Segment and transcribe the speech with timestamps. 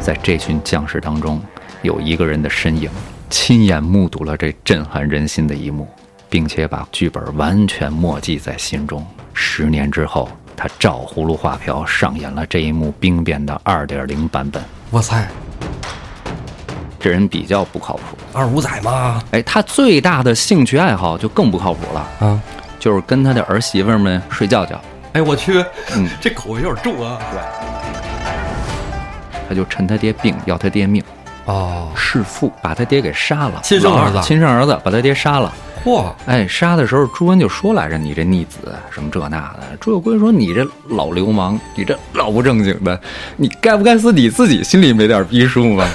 [0.00, 1.38] 在这群将士当中，
[1.82, 2.90] 有一个人的身影，
[3.28, 5.86] 亲眼目睹了这震撼人心的一幕，
[6.30, 9.04] 并且把剧本完全默记在心中。
[9.34, 14.62] 十年之后，他照葫芦画瓢上演了这一幕兵变的二点零版本。
[14.90, 15.28] 我猜
[16.98, 19.22] 这人比较不靠谱，二五仔吗？
[19.32, 22.42] 哎，他最大的兴趣爱好就更不靠谱了，啊，
[22.78, 24.80] 就是跟他的儿媳妇们睡觉觉。
[25.12, 27.18] 哎，我去，嗯这口味有点重啊。
[29.48, 31.02] 他就趁他爹病要他爹命，
[31.46, 33.60] 哦，弑父，把他爹给杀了。
[33.62, 35.50] 亲生儿子亲生儿子把他爹杀了。
[35.84, 43.00] 嚯，哎，杀的时候朱温就说来着：“你这逆子，什么这那的。”朱友珪说：“你这老流氓，你这老不正经的，
[43.36, 45.88] 你该不该死你自己心里没点逼数吗？”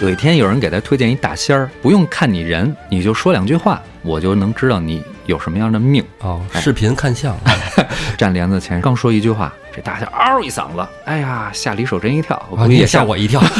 [0.00, 6.04] 有一天，有人给他推荐一大仙儿，不用看你人，你就说两句话，我就能知道你有什么样的命。
[6.18, 7.36] 哦，视频看相，
[8.18, 13.40] 站帘子前刚说一句话，这大仙嗷一嗓子，哎呀，吓李守贞一跳，估计也吓吓我一跳。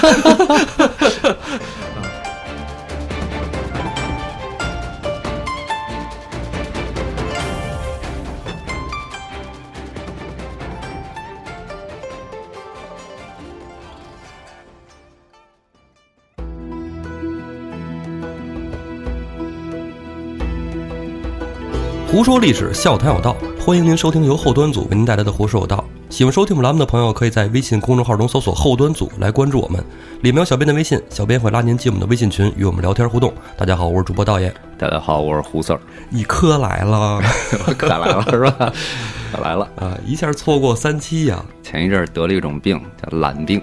[22.15, 25.85] 胡说历史，笑谈有道，欢迎您收听由后端组为您带来的《胡说有道》。
[26.15, 29.85] 喜欢收听我们栏目的朋友，可以在微信公众号中搜索“后端组”来关注我们，
[30.21, 33.35] 里面有小编的微信，小编会拉您进我们的微信群，与我们聊天互动。
[33.57, 37.21] 大家好，我是主播道爷，大家好，我是胡四儿，你磕来了
[37.77, 38.73] 磕来了是吧？
[39.35, 39.69] 可来了。
[39.75, 39.99] 啊！
[40.07, 43.61] 一下错过三期呀、前一阵儿得了一种病，叫懒病。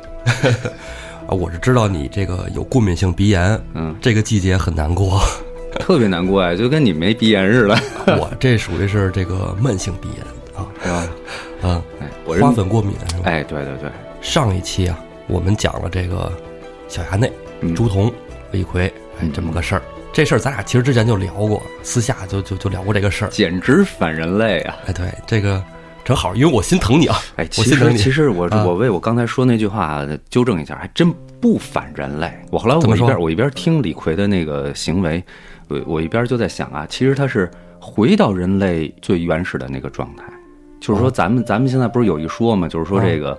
[1.25, 1.29] 啊！
[1.29, 5.21] 我是知道你这个有过敏性鼻炎，嗯，这个季节很难过。
[5.79, 7.75] 特别难过呀，就跟你没鼻炎似的，
[8.19, 11.69] 我这属于是这个慢性鼻炎啊是吧？
[11.69, 13.23] 啊，哎，我花粉过敏是吧？
[13.25, 13.89] 哎，对对对，
[14.21, 16.31] 上一期啊，我们讲了这个
[16.87, 17.31] 小衙内、
[17.61, 18.11] 嗯朱仝、
[18.51, 18.91] 李逵，哎，
[19.21, 19.81] 嗯这么个事儿。
[20.13, 23.29] 这事儿咱俩其实之前就聊过，私下就就就聊过这个事儿。
[23.29, 24.75] 简直反人类啊！
[24.87, 25.63] 哎，对，这个
[26.03, 27.93] 正好，因为我心疼你啊，哎，其实。
[27.97, 32.29] 其实我啊我为我刚才说那句话纠正一下，还真不反人类。
[32.51, 35.23] 我后来我一边我一边听李逵的那个行为，
[35.71, 37.49] 我我一边就在想啊，其实它是
[37.79, 40.23] 回到人类最原始的那个状态，
[40.79, 43.37] 就是说咱们咱们现在不是有一说嘛，就是说这个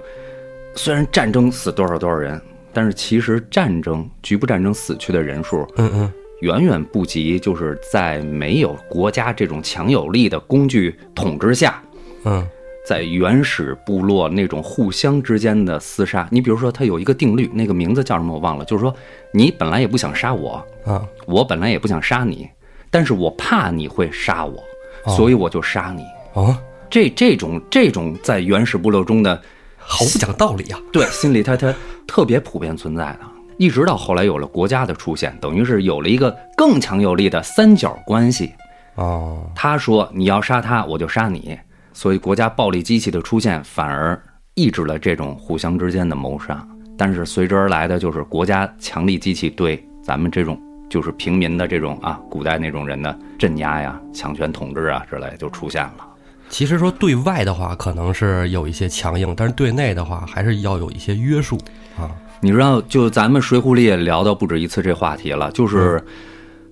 [0.74, 2.40] 虽然战争死多少多少人，
[2.72, 11.82] 但是其实战争局部战争死去的人数嗯嗯，远远不及就是在没有国家这种强有力的工具统治下，
[12.24, 12.46] 嗯
[12.84, 16.26] 在原始部落那种互相之间的厮杀。
[16.30, 18.94] 你比如说，它有一个定律，那个名字叫什么我忘了，就是说
[19.32, 22.48] 你本来也不想杀我，啊，我本来也不想杀你，
[22.90, 24.62] 但是我怕你会杀我，
[25.04, 25.16] 哦。
[25.16, 26.02] 所以我就杀你。
[26.40, 26.58] 啊，
[26.90, 29.40] 这这种这种在原始部落中的
[29.76, 31.74] 毫不讲道理啊、对心里它它
[32.06, 33.20] 特别普遍存在的，
[33.58, 38.52] 一直到后来有了国家的出现，等于是有了一个更强有力的三角关系。
[38.94, 41.58] 哦，他说你要杀他，我就杀你，
[42.02, 44.20] 所以国家暴力机器的出现反而
[44.54, 46.66] 抑制了这种互相之间的谋杀。
[46.98, 50.60] 但是随之而来的就是国家强力机器对咱们这种
[50.90, 56.04] 就是平民的这种啊，古代那种人的镇压呀、强权统治啊之类就出现了。
[56.48, 61.56] 其实说对外的话可能是有一些强硬，但是对内的话还是要有一些约束
[61.96, 62.10] 啊。
[62.40, 66.04] 你知道，就咱们《水浒》里也聊到不止一次这话题了，就是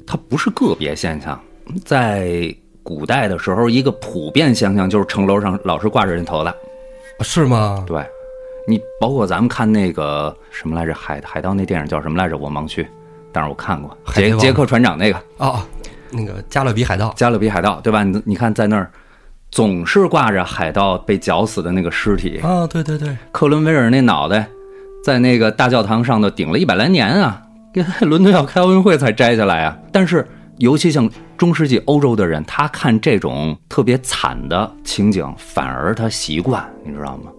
[0.05, 1.41] 它不是个别现象，
[1.85, 2.53] 在
[2.83, 6.55] 古代的时候，一个普遍现象就是城楼上老是挂着人头的。
[7.23, 7.85] 是吗？
[7.87, 8.03] 对，
[8.67, 12.39] 你包括咱们看那个什么来着，海海盗那电影叫什么来着？
[12.39, 12.87] 我盲区，
[13.33, 15.61] 但是我看过杰杰克船长那个哦，
[16.11, 18.03] 那个加勒比海盗加勒比海盗，对吧？
[18.03, 18.91] 你你看在那儿
[19.51, 24.49] 总是挂着海盗被绞死的那个尸体，啊，对对对，克伦威尔那脑袋
[25.05, 27.43] 在那个大教堂上头顶了一百来年啊，
[28.01, 29.77] 伦敦要开奥运会才摘下来啊。
[29.93, 30.27] 但是，
[30.61, 37.31] 尤其像中世纪欧洲的人，他看这种特别惨的情景，反而他习惯，你知道吗？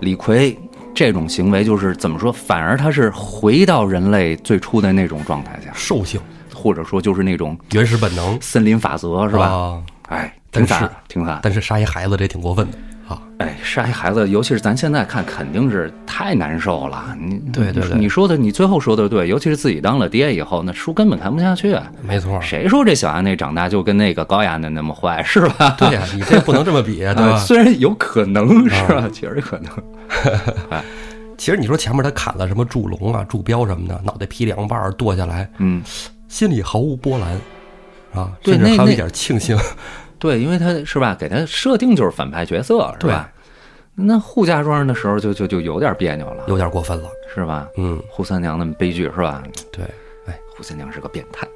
[0.00, 0.56] 李逵
[0.94, 2.32] 这种行为就是怎么说？
[2.32, 6.18] 反而他是回到人类最初的那种状态下，兽性、
[6.54, 9.46] 或者说就是那种原始本能森林法则，是吧？
[9.46, 11.40] 啊哎，挺惨，挺惨。
[11.42, 12.78] 但是杀一孩子这挺过分的
[13.08, 13.20] 啊。
[13.38, 17.16] 哎，杀一孩子，尤其是咱现在看，肯定是太难受了。
[17.20, 21.72] 你对对对你说的，你最后说的对，尤其是自己当了爹以后，那书根本看不下去。
[21.74, 25.74] 啊没错，谁说这小安内长大就跟那个高衙内那么坏，是吧？
[25.78, 27.36] 对呀、你这不能这么比，对啊， 吧？
[27.38, 29.70] 虽然有可能是吧，确实可能。
[31.36, 35.82] 其实你说前面他砍了什么祝龙啊、祝彪什么的，脑袋劈两半儿剁下来，嗯，
[36.28, 37.32] 心里毫无波澜
[38.14, 39.58] 啊，甚至还有一那那点庆幸。
[40.24, 43.30] 对，因为他是吧，给他设定就是反派角色，是吧？
[43.94, 47.68] 那扈家庄的时候就就就有点别扭了，有点过分了，是吧？
[47.76, 49.42] 嗯，扈三娘那么悲剧，是吧？
[49.70, 49.84] 对，
[50.26, 51.46] 哎，扈三娘是个变态，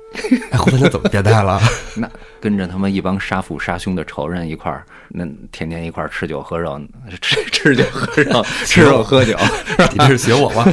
[0.51, 1.59] 哎，扈三娘怎么变态了？
[1.97, 2.07] 那
[2.43, 6.79] 跟着他们一帮杀父杀兄的仇人一块儿，那天天一块儿吃酒喝肉，
[7.23, 9.35] 吃 吃酒喝肉， 吃肉喝酒，
[9.93, 10.65] 你这是学我吗？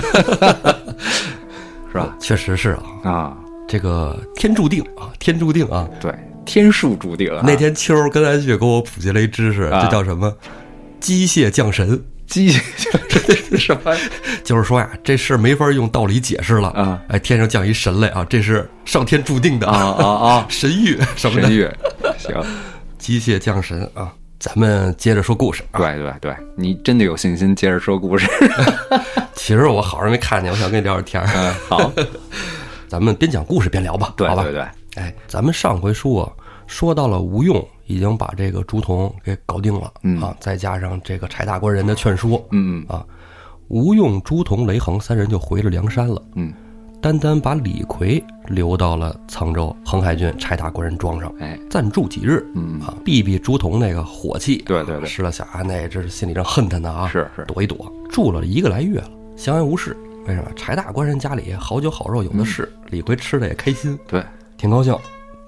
[1.93, 2.13] 是吧？
[2.19, 2.71] 确实是
[3.03, 3.37] 啊，啊，
[3.69, 5.87] 这个天注定啊，天注定啊。
[6.01, 6.13] 对，
[6.45, 7.41] 天数注定啊。
[7.45, 10.33] 那天秋儿跟安旭给我普及了一知识，啊这叫什么？
[10.99, 12.61] 机械降神，机械
[13.09, 13.95] 这是什么？
[14.43, 16.99] 就是说呀，这事儿没法用道理解释了啊！
[17.09, 20.45] 哎，天上降一神来啊，这是上天注定的啊啊啊！
[20.49, 21.71] 神谕什么的，神谕，
[22.17, 22.45] 行，
[22.97, 24.11] 机械降神啊！
[24.39, 25.79] 咱们接着说故事啊。
[25.79, 28.27] 对对对，你真的有信心接着说故事？
[29.35, 31.27] 其实我好容易没看见，我想跟你聊会儿天儿。
[31.35, 31.91] 嗯，好，
[32.87, 34.43] 咱们边讲故事边聊吧，好吧？
[34.43, 36.31] 对对对，哎，咱们上回书啊
[36.67, 43.05] 说到了吴用已经把这个朱仝给搞定了、嗯啊，再加上这个柴大官人的劝说，嗯嗯啊，
[43.67, 46.21] 吴用、朱仝、雷横三人就回了梁山了。
[46.35, 46.51] 嗯，
[47.01, 52.43] 单单把李逵留到了沧州横海郡柴大官人庄上，哎，暂住几日。
[52.55, 54.63] 嗯啊，避避朱仝那个火气。
[54.65, 57.91] 对对对施了小安那这是心里正恨他呢啊，是是躲一躲。
[58.09, 59.95] 住了一个来月了，相安无事。
[60.27, 60.49] 为什么？
[60.55, 64.23] 柴大官人家里好酒好肉有的是，嗯李逵吃的也开心，对，
[64.57, 64.95] 挺高兴。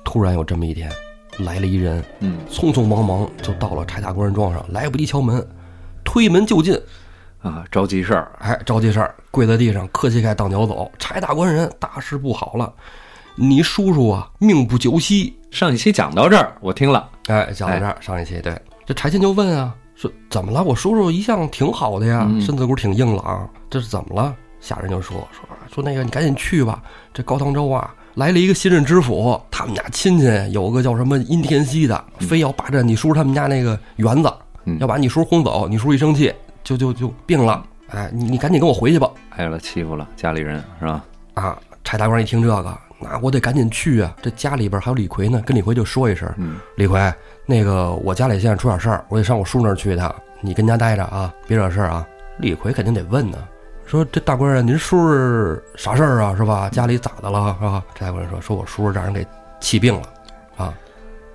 [0.03, 0.91] 突然有这么一天，
[1.39, 5.45] 来了一人，嗯匆匆忙忙就到了柴大官人庄上，来不及敲门，
[6.03, 6.79] 推门就进。
[7.39, 10.91] 啊，着急事儿，哎，着急事儿，跪在地上，磕膝盖当脚走。
[10.97, 12.73] 柴大官人，大事不好了！
[13.35, 15.33] 你叔叔啊，命不久矣。
[15.51, 20.63] 上一期讲到这儿，我听了，哎，讲到这儿，上一期对，这柴进就问啊，说怎么了？
[20.63, 24.35] 我叔叔一向挺好的呀，嗯身子骨挺硬朗，这是怎么了？
[24.59, 26.81] 下人就说说说那个，你赶紧去吧。
[27.13, 34.33] 这高唐州啊，来了一个新任知府，他们家亲戚有个叫什么殷天锡的，非要霸占你叔他们家那个园子，
[34.65, 35.67] 嗯要把你叔轰走。
[35.67, 36.33] 你叔一生气，
[36.63, 37.63] 就就就病了。
[37.89, 39.07] 哎，你你赶紧跟我回去吧。
[39.35, 41.05] 挨了欺负了家里人是吧？
[41.35, 44.15] 啊，柴大官一听这个，那我得赶紧去啊！
[44.19, 47.13] 这家里边还有李逵呢，跟李逵就说一声，嗯李逵，
[47.45, 50.11] 那个我家里现在出点事儿，我得上我叔那儿去一趟，
[50.41, 52.03] 你跟家待着啊，别惹事儿啊。
[52.39, 53.37] 李逵肯定得问呢，
[53.87, 56.35] 说这大官人，您叔是啥事儿啊？
[56.35, 56.69] 是吧？
[56.69, 57.55] 家里咋的了？
[57.57, 57.81] 是吧？
[57.95, 59.25] 这大官人说，说我叔让人给
[59.61, 60.09] 气病了，
[60.57, 60.73] 啊。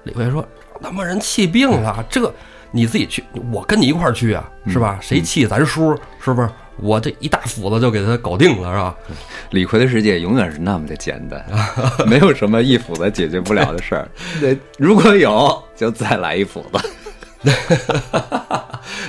[0.04, 0.46] 李逵说，
[0.82, 2.32] 他妈人气病了，这
[2.70, 4.98] 你自己去，我跟你一块儿去啊，是吧？
[5.00, 6.48] 谁气咱叔，是不是？
[6.76, 8.96] 我这一大斧子就给他搞定了，是吧？
[9.50, 11.42] 李逵的世界永远是那么的简单，
[12.06, 14.08] 没有什么一斧子解决不了的事儿。
[14.40, 16.78] 对，如果有，就再来一斧子。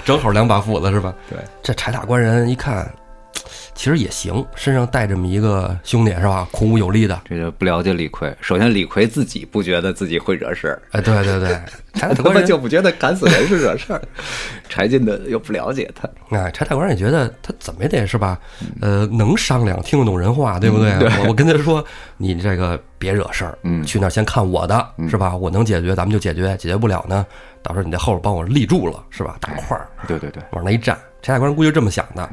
[0.05, 1.13] 正好两把斧子是吧？
[1.29, 2.89] 对，这柴大官人一看，
[3.75, 6.47] 其实也行，身上带这么一个兄弟是吧？
[6.51, 7.19] 孔武有力的。
[7.25, 8.35] 这就不了解李逵。
[8.39, 11.49] 首先，李逵自己不觉得自己会惹事儿，哎，对对对，
[11.95, 14.01] 柴大他官人就不觉得砍死人是惹事儿。
[14.69, 18.39] 柴进的又不了解他，哎，柴大官人也觉得他怎么也得是吧？
[18.81, 20.91] 呃，能商量，听得懂人话，对不对？
[21.21, 21.83] 我我跟他说，
[22.17, 25.35] 你这个别惹事儿，嗯去那儿先看我的，是吧？
[25.35, 27.25] 我能解决，咱们就解决；解决不了呢，
[27.63, 29.35] 到时候你在后边帮我立住了，是吧？
[29.41, 32.29] 大块儿对对对，往那一站，柴大官人估计就这么想的。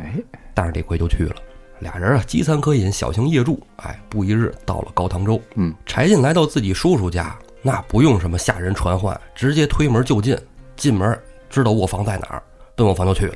[0.51, 1.37] 哎，但是李逵就去了，
[1.79, 5.41] 俩人啊饥餐渴饮，小行夜住，哎，不一日到了高唐州。
[5.55, 10.37] 嗯，柴进来到自己叔叔家，那不用什么下人传唤，直接推门就进，
[10.77, 12.43] 进门知道卧房在哪儿，
[12.75, 13.35] 奔卧房就去了。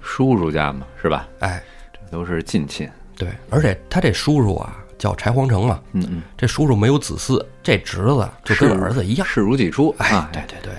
[0.00, 1.28] 叔叔家嘛，是吧？
[1.40, 2.88] 哎，这都是近亲。
[3.16, 9.26] 对，而且他这叔叔啊叫柴皇城嘛，嗯嗯，这叔叔没有子嗣，这侄子就跟儿子一样。
[9.26, 10.30] 视如己出哎啊，。
[10.32, 10.72] 对对对，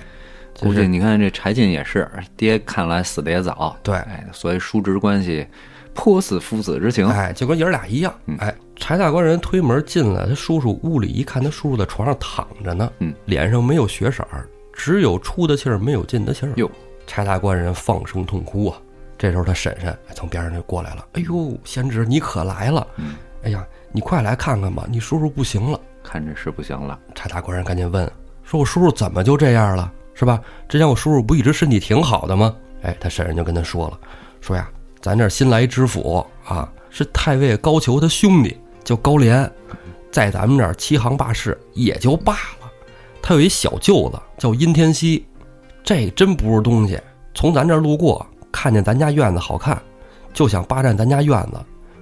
[0.63, 5.45] 估计你看这柴进也是，爹看来死的也早，对哎，所以叔侄关系
[5.93, 7.07] 颇似父子之情。
[7.07, 8.13] 哎，就跟爷儿俩一样。
[8.39, 16.53] 哎，柴大官人推门进来，他叔叔屋里一看，他叔叔在床上躺着呢，嗯，脸上没有血色儿，只有出的气儿，没有进的气儿。
[16.55, 16.69] 哟，
[17.05, 18.77] 柴大官人放声痛哭啊！
[19.17, 22.85] 这时候他婶婶哎从边上就过来了，哎呦，贤侄你可来了！
[22.97, 25.79] 嗯哎呀，你快来看看吧，你叔叔不行了。
[26.01, 28.09] 看着是不行了，柴大官人赶紧问，
[28.43, 29.91] 说我叔叔怎么就这样了？
[30.13, 30.39] 是吧？
[30.69, 32.55] 之前我叔叔不一直身体挺好的吗？
[32.81, 33.99] 哎，他婶婶就跟他说了，
[34.41, 34.69] 说呀，
[35.01, 39.49] 咱这新来知府啊，是太尉高俅他兄弟，叫高廉，
[40.11, 42.69] 在咱们这儿欺行霸市也就罢了，
[43.21, 45.25] 他有一小舅子叫殷天锡，
[45.83, 46.99] 这真不是东西。
[47.33, 49.81] 从咱这儿路过，看见咱家院子好看，
[50.33, 51.59] 就想霸占咱家院子，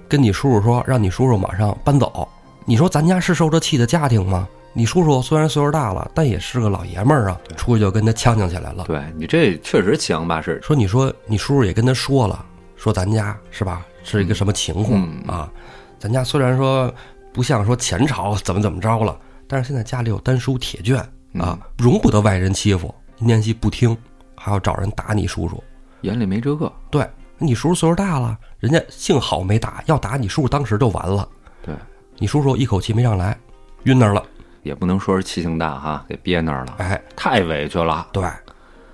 [0.08, 2.28] 跟你叔叔说，让你叔叔马上搬走。
[2.64, 4.46] 你说咱家是受这气的家庭吗？
[4.74, 8.84] 你叔叔虽然岁数大了，但也是个老爷们儿啊，出去就跟他呛呛起来了。
[8.84, 12.44] 对你这确实七行霸市，说你说你叔叔也跟他说了，
[12.76, 15.52] 说咱家是吧，是一个什么情况、嗯啊？
[15.98, 16.92] 咱家虽然说
[17.32, 20.98] 不像说前朝怎么怎么着了，但是现在家里有丹书铁卷
[21.38, 22.94] 啊，容不得外人欺负。
[23.18, 23.96] 殷天锡不听，
[24.34, 25.62] 还要找人打你叔叔。
[26.00, 26.72] 眼里没这个。
[26.90, 27.06] 对
[27.38, 31.28] 你叔叔岁数大了，人家幸好没打，要打你叔叔当时就完了。
[31.62, 31.74] 对，
[32.18, 33.38] 你叔叔一口气没上来，
[33.84, 34.24] 晕那儿了。
[34.62, 38.06] 也不能说是气性大哈，给憋那儿了，哎，太委屈了。
[38.12, 38.22] 对，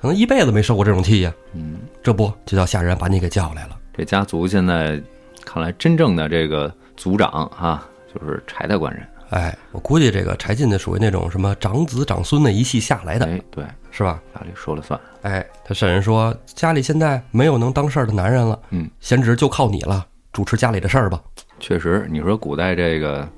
[0.00, 1.32] 可能一辈子没受过这种气呀。
[1.54, 3.76] 嗯，这不就叫下人把你给叫来了？
[3.92, 5.00] 这家族现在
[5.44, 7.82] 看来真正的这个族长哈，
[8.14, 9.06] 就是柴大官人。
[9.30, 14.18] 哎，我估计这个柴进的属于那种什么长子长孙那一系下来的，哎，对，是吧？
[14.34, 14.98] 家里说了算。
[15.20, 21.20] 哎，他婶婶说家里现在没有能当事儿的男人了，嗯，贤侄就靠你了，主持家里的事儿吧。
[21.60, 23.28] 确实，你说古代这个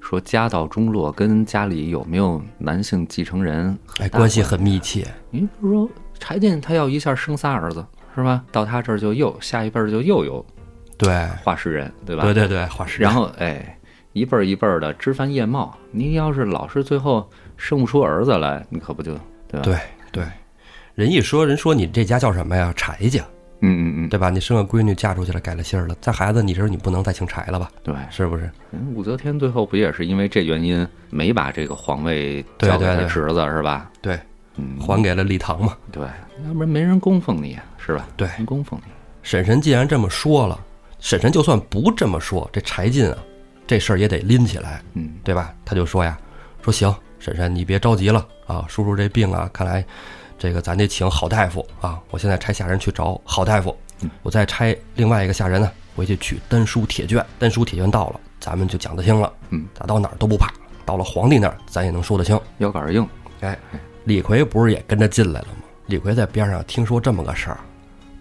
[0.00, 5.06] 说家道中落跟家里有没有男性继承人，哎，关系很密切。
[5.30, 8.42] 您比如说柴进，他要一下生仨儿子，是吧？
[8.50, 10.44] 到他这儿就又下一辈儿就又有
[10.98, 12.22] 对，画室人，对吧？
[12.22, 13.02] 对对对，画师。
[13.02, 13.78] 然后哎，
[14.12, 19.12] 一辈儿一辈儿的枝繁叶茂，您要是老是最后生不出儿子来，你可不就
[19.48, 19.62] 对吧？
[19.62, 19.78] 对
[20.10, 20.24] 对，
[20.94, 22.72] 人一说人说你这家叫什么呀？
[22.76, 23.24] 柴家，
[23.62, 24.30] 嗯嗯嗯，对吧？
[24.30, 27.70] 你生个闺女嫁出去了，改了姓儿了，再孩子，你说你不能再姓柴了吧？
[27.82, 27.94] 对。
[28.10, 28.50] 是不是？
[28.94, 33.90] 武则天最后不也是因为这原因没把这个皇位对交给他侄子是吧？
[34.00, 34.18] 对，
[34.56, 35.76] 嗯，还给了李唐嘛。
[35.92, 36.02] 对，
[36.46, 38.08] 要不然没人供奉你是吧？
[38.16, 38.92] 对人供奉你。
[39.22, 40.58] 婶婶既然这么说了，
[40.98, 43.18] 婶婶就算不这么说，这柴进啊，
[43.66, 45.52] 这事儿也得拎起来，嗯，对吧？
[45.64, 46.18] 他就说呀，
[46.62, 49.84] 说行，婶婶你别着急了啊，叔叔这病啊，看来
[50.40, 52.00] 这个咱得请好大夫啊。
[52.10, 59.30] 我现在差下人去找好大夫，嗯我再差另外一个下人呢，回去取丹书铁卷，丹书铁卷到了，咱们就讲得清了。
[59.50, 60.50] 嗯，打到哪儿都不怕，
[60.86, 62.40] 到了皇帝那儿，咱也能说得清。
[62.58, 63.06] 腰杆儿硬。
[63.40, 63.58] 哎，
[64.04, 65.64] 李逵不是也跟着进来了吗？
[65.86, 67.60] 李逵在边上听说这么个事儿，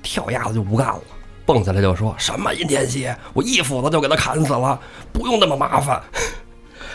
[0.04, 1.02] 跳丫子就不干了，
[1.46, 4.78] 蹦下来就说什么殷天锡，我一斧子就给他砍死了，
[5.14, 6.02] 不用那么麻烦。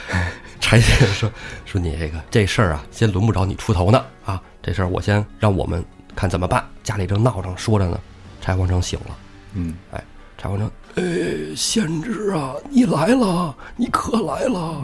[0.61, 1.31] 柴进说
[1.65, 5.85] 说你这个这事儿啊，先轮不着你出头呢啊，这事儿我先让我们
[6.17, 6.65] 看怎么办。
[6.83, 8.01] 家里正闹着说着呢，
[8.41, 9.17] 柴皇城醒了，
[9.53, 10.03] 嗯，哎，
[10.39, 14.83] 柴皇城，哎，先知啊，你来了，你可来了，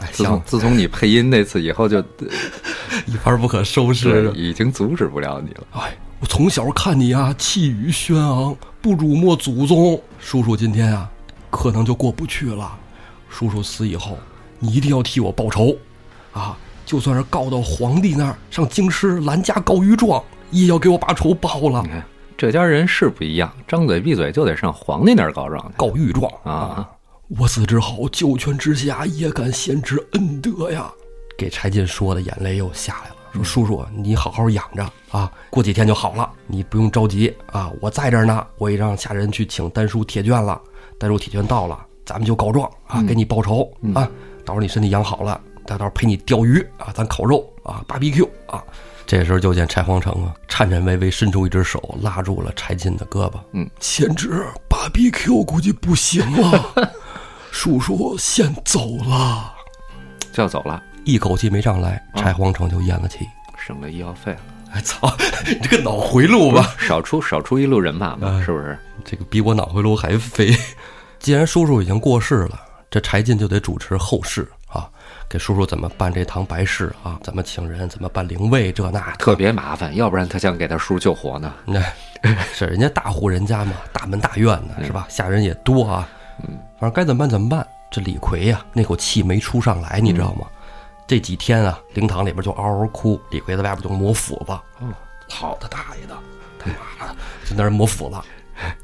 [0.00, 1.98] 哎，自从自从你配音那次以后就，
[3.08, 4.32] 一发不可收拾是。
[4.34, 5.64] 已经阻止不了你了。
[5.72, 9.98] 哎，我从小看你啊，气宇轩昂，不辱没祖宗。
[10.18, 11.10] 叔叔今天啊，
[11.48, 12.78] 可能就过不去了。
[13.30, 14.18] 叔叔死以后，
[14.58, 15.74] 你一定要替我报仇，
[16.34, 16.56] 啊，
[16.92, 21.88] 就算是告到皇帝那儿，上京师拦家告御状，也要给我把仇报了你。
[21.88, 22.04] 看
[22.36, 26.86] 这家人是不一样，张嘴闭嘴就得上皇帝那儿告状告御状啊！
[27.40, 30.92] 我死之后，九泉之下也敢先知恩德呀。
[31.38, 40.60] 给柴进说的眼泪又下来了，说：“叔叔，你好好养着啊，过几天就好了，你不用着急啊，我在这儿呢，我已让下人去请丹书铁券了，
[40.98, 44.06] 丹书铁券到了，咱们就告状啊，给你报仇啊，
[44.44, 48.62] 到时候你身体养好了，再到时候陪你钓鱼啊，咱烤肉啊，BBQ 啊。”
[49.04, 56.92] 这时候就见柴皇城啊，颤颤巍巍伸出一只手拉住了柴进的胳膊，嗯，贤侄，BBQ 估计不行了，
[57.50, 59.52] 叔叔先走了。
[60.32, 63.18] 就要走了，一口气没上来，柴皇城就咽了气。
[63.58, 64.40] 省了医药费了，
[64.72, 65.14] 哎操，
[65.46, 68.78] 你这个脑回路吧，少出少出一路人马嘛，哎是不是？
[69.04, 70.56] 这个比我脑回路还飞。
[71.18, 74.61] 既然叔叔已经过世了，这柴进就得主持后事啊，
[75.28, 81.52] 给叔叔怎么办这堂白事啊，怎么请人，怎么办灵位，这那特别麻烦，要不然他想给他叔救活呢。
[81.64, 81.82] 那
[82.52, 85.06] 是人家大户人家嘛，大门大院的是吧？
[85.08, 86.08] 下人也多啊，
[86.42, 87.66] 嗯，反正该怎么办怎么办。
[87.90, 90.46] 这李逵呀、那口气没出上来，你知道吗？
[91.06, 94.52] 这几天啊，灵堂里边就嗷嗷哭，李逵在外边就磨斧子。
[94.52, 94.92] 哦，
[95.28, 96.14] 操他大爷的，
[96.58, 97.14] 他妈的，
[97.44, 98.16] 在那儿磨斧子。
[98.58, 98.76] 哎，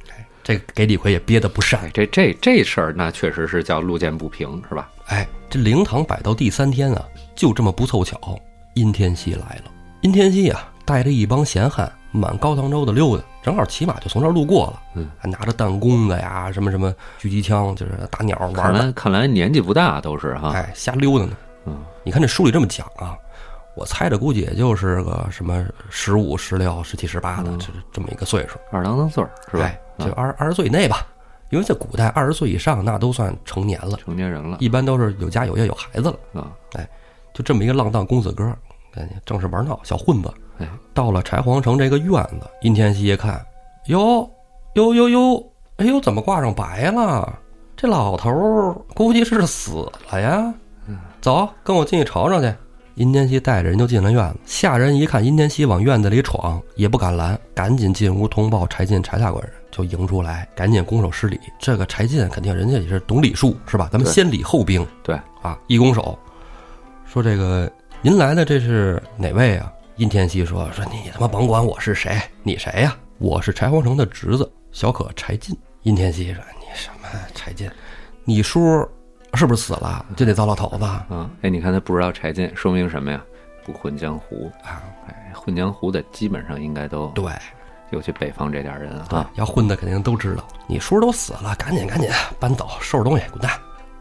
[0.43, 1.91] 这给李逵也憋得不善哎，。
[1.95, 4.91] 这这这事儿那确实是叫路见不平，是吧？
[5.09, 7.03] 哎，这灵堂摆到第三天啊，
[7.35, 8.19] 就这么不凑巧，
[8.75, 9.65] 殷天锡来了。
[10.03, 14.83] 殷天锡啊，带着一帮闲汉满高唐州的溜达，正好骑马就从这儿路过了。
[14.95, 18.53] 嗯，还拿着弹弓子呀，什么什么狙击枪，就是打鸟玩的。
[18.55, 20.53] 看来看来年纪不大，都是哈。
[20.53, 21.33] 哎，瞎溜达呢。
[21.65, 23.17] 嗯，你看这书里这么讲啊，
[23.75, 29.81] 我猜着估计也就是个什么十五、十六、十七、十八的，这这么一个岁数，二郎当岁儿是吧哎？
[29.99, 31.07] 就二二十岁以内吧。
[31.51, 36.41] 因为在古代，二十岁以上那都算成年了，成年人了一般都是有家有业有孩子了。
[36.41, 36.53] 啊！
[37.35, 38.53] 就这么一个浪荡公子哥，
[39.25, 40.33] 正是玩闹小混子。
[40.59, 43.45] 哎，到了柴皇城这个院子，殷天锡一看，
[43.87, 44.29] 哟
[44.75, 47.39] 哟哟哟，哎呦，怎么挂上白了？
[47.77, 50.53] 这老头儿估计是死了呀。
[51.21, 52.53] 走，跟我进去瞅瞅去。
[52.97, 61.39] 殷天锡带着人就进了院子，下人一看殷天锡往院子里闯，也不敢拦，赶紧进屋通报柴进、柴大官人，就迎出来，赶紧拱手施礼。
[61.59, 63.89] 这个柴进肯定人家也是懂礼数，是吧？
[63.93, 64.87] 咱们先礼后兵。
[65.03, 66.19] 对啊，一拱手，
[67.07, 67.71] 说这个
[68.03, 69.73] 您来的这是哪位啊？
[69.97, 72.97] 殷天锡说：“说你他妈甭管我是谁，你谁呀？
[73.19, 77.69] 我是柴皇城的侄子，小可柴进。”殷天锡说：“你什么柴进？
[78.25, 78.61] 你叔
[79.35, 80.07] 是不是死了？
[80.17, 80.85] 就得糟老头子？
[80.85, 83.21] 啊，哎，你看他不知道柴进，说明什么呀？
[83.65, 84.83] 不混江湖啊！
[85.09, 87.25] 哎，混江湖的基本上应该都对，
[87.91, 90.47] 尤其北方这点人啊，，要混的肯定都知道。
[90.67, 93.53] 你叔都死了，赶紧赶紧搬走，收拾东西滚蛋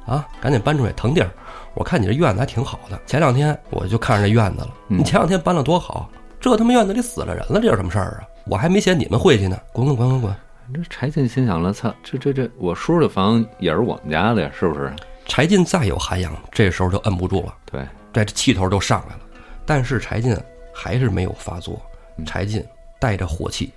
[0.06, 0.28] 啊！
[0.42, 1.30] 赶紧搬出去腾地儿。
[1.74, 4.70] 我看你这院子还挺好的，前两天我就看上这院子了。
[4.90, 8.24] 嗯你前两天搬了多好，这他妈院子里死了人了，这有什么事儿啊？
[8.46, 10.36] 我还没嫌你们晦气呢，滚滚滚滚滚！
[10.74, 14.92] 这柴进心想了，操，这这这，我叔的房也是我们家的呀，是不是？
[15.26, 19.22] 柴进再有涵养，这时候就摁不住了，对，这气头就上来了。
[19.66, 20.36] 但是柴进
[20.74, 21.82] 还是没有发作，
[22.26, 22.66] 柴进
[23.00, 23.74] 带着火气说：“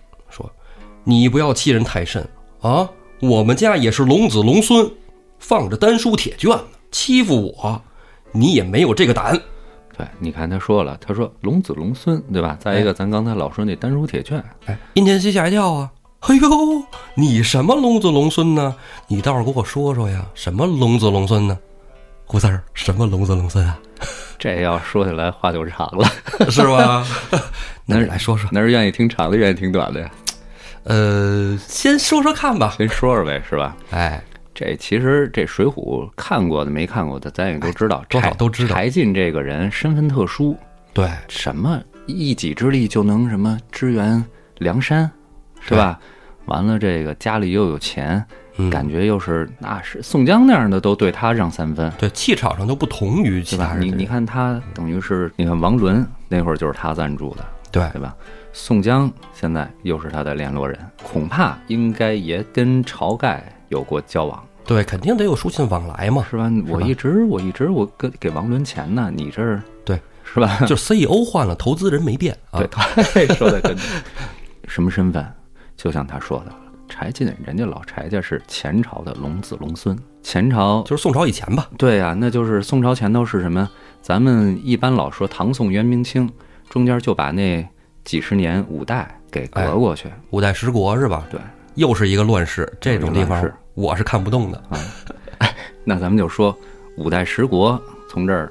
[1.04, 2.26] 你不要欺人太甚
[2.60, 2.88] 啊！
[3.20, 4.90] 我们家也是龙子龙孙，
[5.38, 7.82] 放着丹书铁卷呢，欺负我，
[8.32, 9.38] 你也没有这个胆。
[9.96, 12.56] 对，你看他说了，他说龙子龙孙，对吧？
[12.60, 15.90] 再一个，咱刚才老说那丹书铁券，哎，殷天锡吓一跳啊！
[16.20, 16.82] 哎呦，
[17.14, 18.74] 你什么龙子龙孙呢？
[19.08, 21.58] 你倒是给我说说呀，什么龙子龙孙呢？
[22.24, 23.78] 胡三儿，什么龙子龙孙啊？
[24.38, 26.08] 这要说起来话就长了。
[26.48, 27.06] 是吧？
[27.84, 28.48] 那你来说说。
[28.52, 30.10] 那是愿意听长的，愿意听短的呀？
[30.84, 32.74] 呃，先说说看吧。
[32.76, 33.76] 先说说呗，是吧？
[33.90, 34.22] 哎，
[34.54, 40.56] 这其实这《水浒》看过的没看过的，咱也都知道，多少都知道柴进这个人身份特殊，
[40.92, 44.24] 对，什么一己之力就能什么支援
[44.58, 45.10] 梁山，
[45.60, 45.98] 是吧？
[46.46, 48.24] 完了，这个家里又有钱，
[48.56, 53.56] 嗯感觉又是那是宋江那样的，都对他让三分，对，气场上都不同于其？
[53.56, 53.82] 他人。
[53.82, 58.16] 你你，看他等于是，你看王伦那会儿就是他赞助的，对对吧？
[58.52, 66.24] 宋江现在又是他的联络人，恐怕应该也跟晁盖有过交往，对，肯定得有书信往来嘛。
[66.28, 66.50] 是吧？
[66.68, 70.58] 我一直我一直我给给王伦钱呢，你这儿对，是吧？
[70.66, 72.60] 就 CEO 换了，投资人没变啊。
[72.60, 73.82] 对，对，说的真的。
[74.66, 75.24] 什么身份？
[75.76, 76.52] 就像他说的，
[76.88, 81.68] 柴进人家老柴家是前朝的龙子龙孙，前朝就是宋朝以前吧。
[81.78, 83.68] 对呀、那就是宋朝前头是什么？
[84.02, 86.28] 咱们一般老说唐宋元明清，
[86.68, 87.66] 中间就把那
[88.10, 90.08] 几十年五代给隔过去。
[90.30, 91.24] 五代十国是吧？
[91.30, 91.40] 对，
[91.76, 94.76] 又是一个乱世，这种地方我是看不动的啊。
[95.86, 96.52] 那咱们就说
[96.96, 98.50] 五代十国从这儿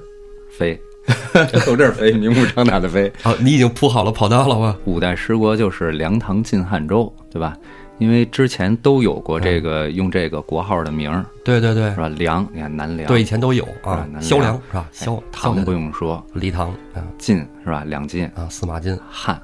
[0.57, 0.79] 飞，
[1.65, 3.11] 从这儿飞，明目张胆的飞。
[3.21, 4.77] 啊，你已经铺好了跑道了吧？
[4.85, 7.57] 五代十国就是梁、唐、晋、汉、周，对吧？
[7.97, 12.07] 因为之前都有过这个、用这个国号的名儿，对对对是，吧？
[12.07, 14.87] 梁，你看南梁，对，以前都有啊萧梁梁是吧？
[14.93, 17.83] 萧哎唐不用说，黎唐啊晋是吧？
[17.85, 19.37] 两晋，啊，司马晋汉，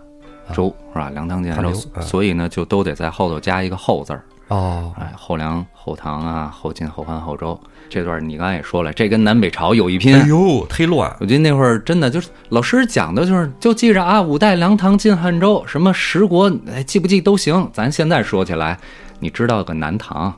[0.53, 1.09] 周是吧？
[1.13, 1.63] 梁唐晋汉
[2.01, 4.23] 所以呢，就都得在后头加一个后字儿。
[4.47, 10.15] 哦，哎，后梁、后唐啊，后晋、后汉、后周，这段你刚才也说了，这跟南北朝有一拼。
[10.15, 11.11] 哎呦，忒乱。
[11.19, 17.67] 我记得那会儿真的就是老师讲的就是就记着啊，五代梁唐晋汉周什么十国，哎，记不记都行。
[17.73, 18.77] 咱现在说起来，
[19.19, 20.31] 你知道个南唐，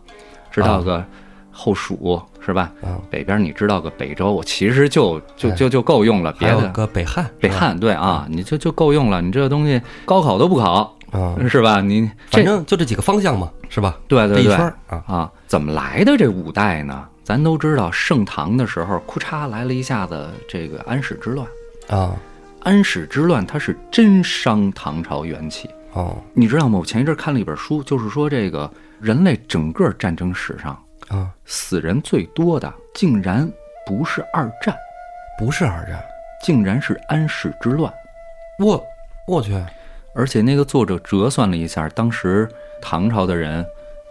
[0.49, 1.03] 知道个
[1.51, 2.71] 后蜀、是吧？
[2.81, 9.21] 啊北边你知道个北周，其实就就就就够用了，别的个北汉，北汉对啊，你就就够用了。
[9.21, 11.81] 你这个东西高考都不考，啊，是吧？
[11.81, 13.97] 你反正就这几个方向嘛，是吧？
[14.07, 14.55] 对对对
[14.87, 17.05] 啊，怎么来的这五代呢？
[17.21, 21.45] 咱都知道，盛唐的时候，库嚓来了一下子这个安史之乱。
[21.89, 22.15] 啊，
[22.63, 26.79] 安史之乱，它是真伤唐朝元气，哦，你知道吗？
[26.79, 30.77] 我前一阵看了一本书，就是说这个人类整个战争史上
[31.09, 33.49] 啊，死人最多的，竟然
[33.85, 34.75] 不是二战，
[35.37, 36.03] 不是二战，
[36.43, 37.91] 竟然是安史之乱。
[38.59, 38.83] 我
[39.27, 39.53] 我去，
[40.15, 42.49] 而且那个作者折算了一下，当时
[42.81, 43.65] 唐朝的人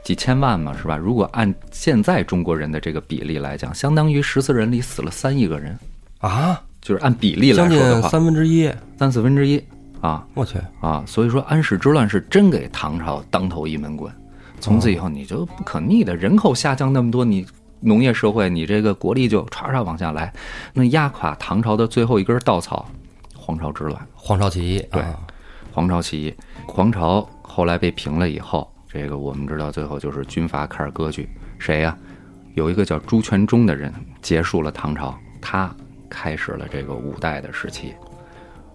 [0.05, 0.97] 几千万嘛，是吧？
[0.97, 5.79] 如果按现在中国人的这个比例来讲，相当于十四人里死了三亿个人，
[6.19, 9.63] 啊，就是按比例来说的话，三分之一，三四分之一。
[10.01, 10.25] 啊。
[10.35, 11.03] 我去，啊！
[11.07, 14.13] 所以说安史之乱是真给唐朝当头一闷棍，
[14.61, 17.47] 从此以后你就不可逆的，人口下降那么多，你。
[17.81, 20.33] 农业社会，你这个国力就唰唰往下来，
[20.73, 22.89] 那压垮唐朝的最后一根稻草，
[23.37, 24.09] 黄巢之乱。
[24.15, 25.15] 黄巢起义，对啊
[25.73, 26.35] 黄巢起义，
[26.67, 31.97] 黄巢后来被平了以后，这个我们知道最后就是军阀开始割据，谁呀、
[32.55, 33.93] 有一个叫朱全忠的人
[34.23, 35.73] 结束了唐朝，他
[36.09, 37.93] 开始了这个五代的时期。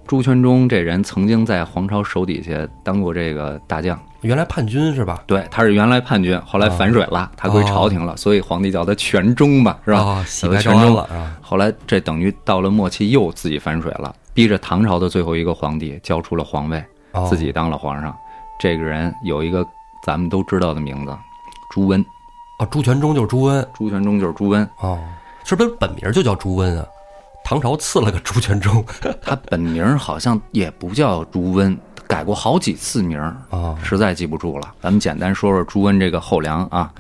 [0.05, 5.23] 朱全忠这人曾经在黄巢手底下当过这个大将，原来叛军是吧？
[5.25, 9.99] 对，他是原来叛军，后来反水了，他归朝廷了，所以皇帝叫他全忠吧，是吧？
[9.99, 11.03] 啊，洗叫他全忠了。
[11.03, 18.15] 啊，后来这等于到了末期又自己反水了，逼着唐朝的最后一个皇帝交出了皇位，哦自己当了皇上。
[18.60, 19.65] 这个人有一个
[20.05, 21.17] 咱们都知道的名字，
[21.71, 21.99] 朱温。
[22.60, 24.99] 哦，朱全忠就是朱温，朱全忠就是朱温，哦，
[25.43, 26.86] 是不是本名就叫朱温啊？
[27.43, 28.86] 唐朝赐了个朱全忠
[29.19, 31.75] 他本名好像也不叫朱温，
[32.12, 34.74] 改过好几次名儿，啊，实在记不住了。
[34.82, 36.91] 咱们简单说说朱温这个后梁啊。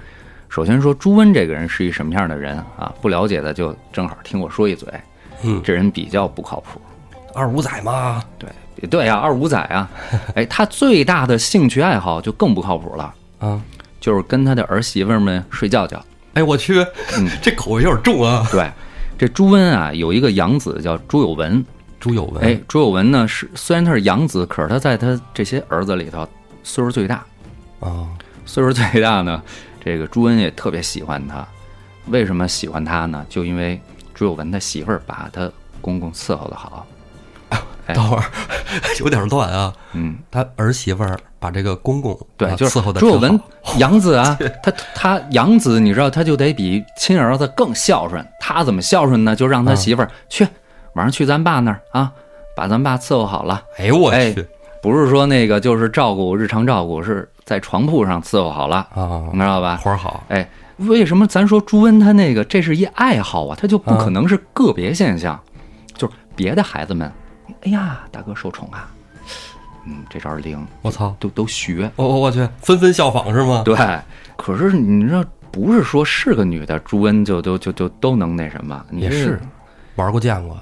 [0.47, 2.91] 首先说朱温这个人是一什么样的人啊？
[3.01, 4.87] 不了解的就正好听我说一嘴，
[5.43, 6.81] 嗯，这人比较不靠谱。
[7.33, 8.49] 二五仔嘛，对
[8.89, 9.89] 对呀、二五仔啊，
[10.35, 13.61] 哎，他最大的兴趣爱好就更不靠谱了，啊，
[14.01, 16.03] 就是跟他的儿媳妇们睡觉觉。
[16.33, 16.79] 哎，我去，
[17.17, 18.45] 嗯 这口味有点重啊。
[18.51, 18.69] 对，
[19.17, 21.63] 这朱温啊有一个养子叫朱有文，
[22.01, 26.27] 朱有文，哎，朱有文呢是虽然他是养子，可是他在他这些儿子里头
[26.63, 27.23] 岁数最大，
[27.79, 28.09] 啊，
[28.45, 29.41] 岁数最大呢，
[29.85, 31.47] 这个朱恩也特别喜欢他。
[32.07, 33.23] 为什么喜欢他呢？
[33.29, 33.79] 就因为
[34.15, 36.85] 朱有文他媳妇儿把他公公伺候的好。
[37.87, 38.23] 哎等会儿
[38.99, 39.73] 有点乱啊。
[39.93, 43.39] 嗯，他儿媳妇儿把这个公公对，啊就是伺候的朱有文
[43.77, 48.25] 养子啊，他他养子，你知道他就得比亲儿子更孝顺。
[48.39, 49.35] 他怎么孝顺呢？
[49.35, 50.47] 就让他啊媳妇儿去
[50.93, 52.11] 晚上去咱爸那儿啊，
[52.55, 53.63] 把咱爸伺候好了。
[53.77, 54.45] 哎呦我哎去
[54.81, 59.77] 不是说那个就是照顾日常照顾，是在床铺上伺候好了，啊你，知道吧？
[59.83, 63.55] 活儿好，哎，为什么咱说朱温他那个这是一爱好啊？
[63.59, 65.39] 他就不可能是个别现象，
[65.93, 67.11] 就是别的孩子们，
[67.61, 68.89] 哎呀，大哥受宠啊，
[69.85, 71.89] 嗯，这招灵，我操，都都学。
[71.95, 73.61] 我我我去，纷纷效仿是吗？
[73.63, 73.77] 对，
[74.35, 79.39] 可是你知道，不是说是个女的，朱温就就就就都能那什么，也是
[79.95, 80.57] 玩过见过，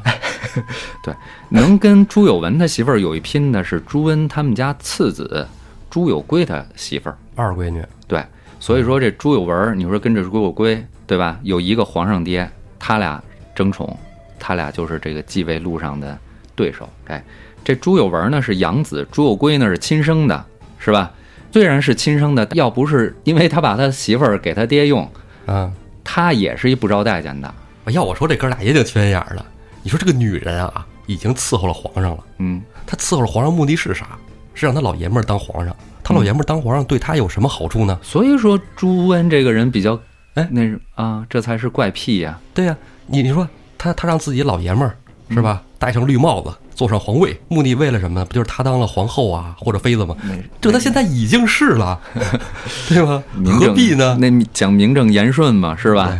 [1.04, 1.14] 对，
[1.50, 5.48] 能跟朱有文他媳妇儿有一拼的是朱温他们家次子
[5.90, 7.18] 朱有圭他媳妇儿。
[7.36, 8.24] 二闺女对，
[8.60, 11.40] 所以说这朱有文，你说跟这朱有圭，对吧？
[11.44, 13.24] 有一个皇上爹，他俩
[13.56, 13.98] 争宠，
[14.40, 16.18] 他俩就是这个继位路上的
[16.56, 16.90] 对手。
[17.06, 17.24] 哎，
[17.64, 20.46] 这朱有文呢是养子，朱有圭呢是亲生的，
[20.80, 21.12] 是吧？
[21.52, 25.10] 虽然是亲生的，要不是因为他把他媳妇儿给他爹用，
[25.46, 25.72] 啊。
[26.04, 27.54] 他也是一不招待见的。
[27.92, 29.46] 要我说，这哥俩也挺缺心眼儿的。
[29.84, 34.18] 你说这个女人啊，已经伺候了皇上了，嗯，她伺候了皇上目的是啥？
[34.54, 35.76] 是让他老爷们儿当皇上。
[36.04, 37.98] 他老爷们儿当皇上对他有什么好处呢？
[38.02, 39.98] 所以说朱温这个人比较，
[40.34, 42.76] 哎那是啊，这才是怪癖呀、对呀、
[43.06, 43.48] 你你说
[43.78, 44.98] 他他让自己老爷们儿
[45.30, 48.26] 是吧，戴上绿帽子，坐上皇位，目的为了什么呢？
[48.26, 50.16] 不就是他当了皇后啊，或者妃子吗？
[50.24, 52.00] 那这他现在已经是了，
[52.90, 53.22] 对吧？
[53.36, 54.18] 名正何必呢？
[54.20, 56.20] 那讲名正言顺嘛，是吧？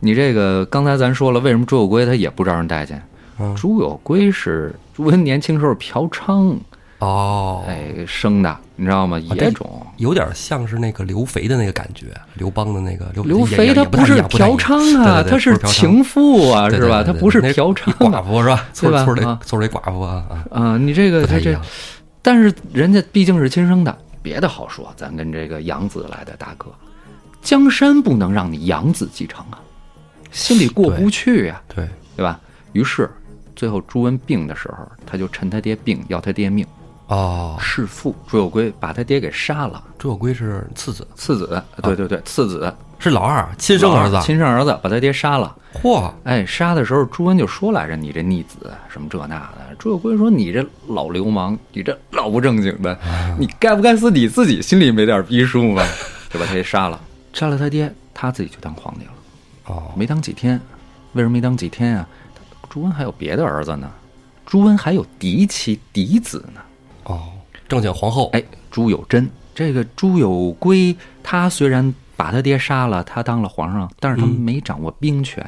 [0.00, 3.02] 对你这个刚才咱说了，为什么朱有圭他也不招人待见？
[3.38, 6.56] 嗯朱有圭是朱温年轻时候嫖娼，
[7.00, 9.18] 哦，哎生的，你知道吗？
[9.18, 9.86] 野种。
[9.98, 17.02] 有点像是那个刘肥的那个感觉，刘邦的那个刘肥他不是嫖娼啊，他是情妇啊，是吧？
[17.02, 18.64] 他不是嫖娼一寡妇是吧？
[18.72, 20.78] 村对吧村里啊村里寡妇啊啊，啊。
[20.78, 21.58] 你这个他这
[22.22, 26.70] 但是人家毕竟是亲生的，别的好说，咱跟这个养子来的大哥，
[27.42, 29.60] 江山不能让你养子继承啊，
[30.30, 32.40] 心里过不去呀、对，对吧？
[32.72, 33.10] 于是
[33.54, 36.66] 最后朱温病的时候，他就趁他爹病要他爹命，
[37.08, 38.14] 哦，弑父。
[38.26, 45.56] 朱有圭把他爹给杀了，朱有圭是次子，次子，对对对，次子，是老二，亲生儿子，亲生儿子把他爹杀了。
[45.82, 52.98] 嚯，哎，杀的时候朱温就说来着：“你这逆子，什么这那的。”朱有圭说：“你这老流氓，你这老不正经的，
[53.38, 54.10] 你该不该死？
[54.10, 55.82] 你自己心里没点逼数吗？”
[56.28, 56.98] 就把他给杀了，
[57.32, 59.12] 杀了他爹，他自己就当皇帝了。
[59.66, 60.60] 哦，没当几天，
[61.12, 62.08] 为什么没当几天啊？
[62.68, 63.90] 朱温还有别的儿子呢，
[64.44, 66.60] 朱温还有嫡妻嫡子呢。
[67.04, 67.32] 哦，
[67.68, 75.44] 正经皇后，哎，朱有贞，这个朱有圭，他虽然把他爹杀了，他当了皇上，但是他嗯没掌握兵权，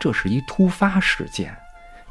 [0.00, 1.54] 这是一突发事件，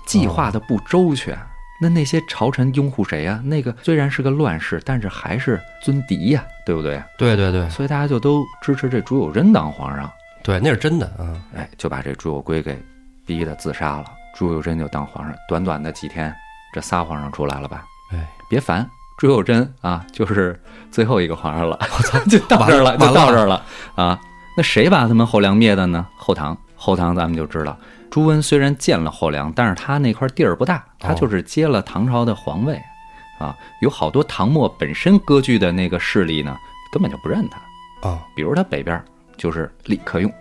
[0.06, 1.38] 计划的不周全。
[1.82, 7.02] 那那些朝臣拥护谁呀、那个虽然是个乱世，但是还是尊嫡呀，对不对？
[7.17, 10.10] 对对对所以大家就都支持这朱有贞当皇上。
[10.43, 12.77] 对，那是真的啊，哎，就把这朱友圭给
[13.25, 14.06] 逼得自杀了。
[14.36, 16.34] 朱友贞就当皇上，短短的几天，
[16.73, 17.84] 这仨皇上出来了吧？
[18.12, 21.77] 哎，别烦，朱友贞啊，就是最后一个皇上了。
[21.82, 23.63] 我操， 就到这儿了，就到这儿了
[23.95, 24.19] 啊！
[24.58, 26.08] 那谁把他们后梁灭的呢？
[26.17, 27.77] 后唐，后唐咱们就知道，
[28.10, 32.82] 朱温虽然建了后梁，但是他那块地儿不大，他就是接了唐朝的皇位
[33.38, 33.56] 啊。
[33.82, 36.58] 有好多唐末本身割据的那个势力呢，
[36.91, 37.60] 根本就不认他。
[38.08, 39.01] 哦比如他北边
[39.41, 40.32] 就是李克用，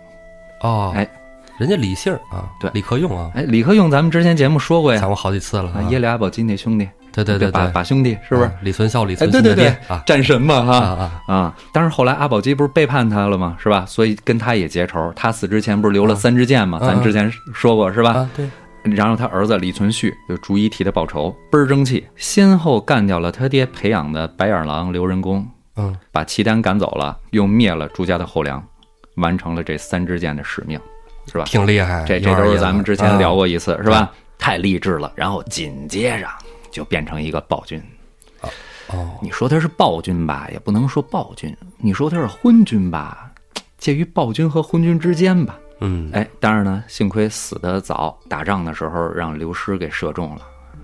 [0.61, 1.09] 哦，哎，
[1.57, 8.51] 人家李姓啊，对李克用啊，哎，李克用咱们之前节目说过呀，讲过好几次了耶律阿保机那兄弟，对对对把对，把兄弟是不是啊？
[8.61, 11.55] 李存孝、李哎，存心对对对的爹啊战神嘛哈啊！
[11.73, 13.57] 但是后来阿保机不是背叛他了吗？
[13.57, 13.83] 是吧？
[13.87, 15.11] 所以跟他也结仇。
[15.15, 16.77] 他死之前不是留了三支箭吗？
[16.79, 18.11] 啊咱之前说过是吧？
[18.11, 18.47] 啊，对，
[18.83, 28.63] 然后他儿子李存勖就逐一替他报仇，倍儿争气，先后干掉了他爹培养的白眼狼刘仁恭，嗯，把契丹赶走了，又灭了朱家的后梁，
[29.21, 30.77] 完成了这三支箭的使命，
[31.27, 31.45] 是吧？
[31.45, 34.11] 挺厉害，这这有点意思都是咱们之前聊过一次，是吧？
[34.37, 35.13] 太励志了。
[35.15, 36.27] 然后紧接着
[36.69, 37.81] 就变成一个暴君。
[38.87, 43.31] 哦，你说他是暴君吧，也不能说暴君；你说他是昏君吧，
[43.77, 45.57] 介于暴君和昏君之间吧。
[45.79, 50.41] 嗯，哎，当然呢，幸亏死得早，打仗的时候让刘师给射中了，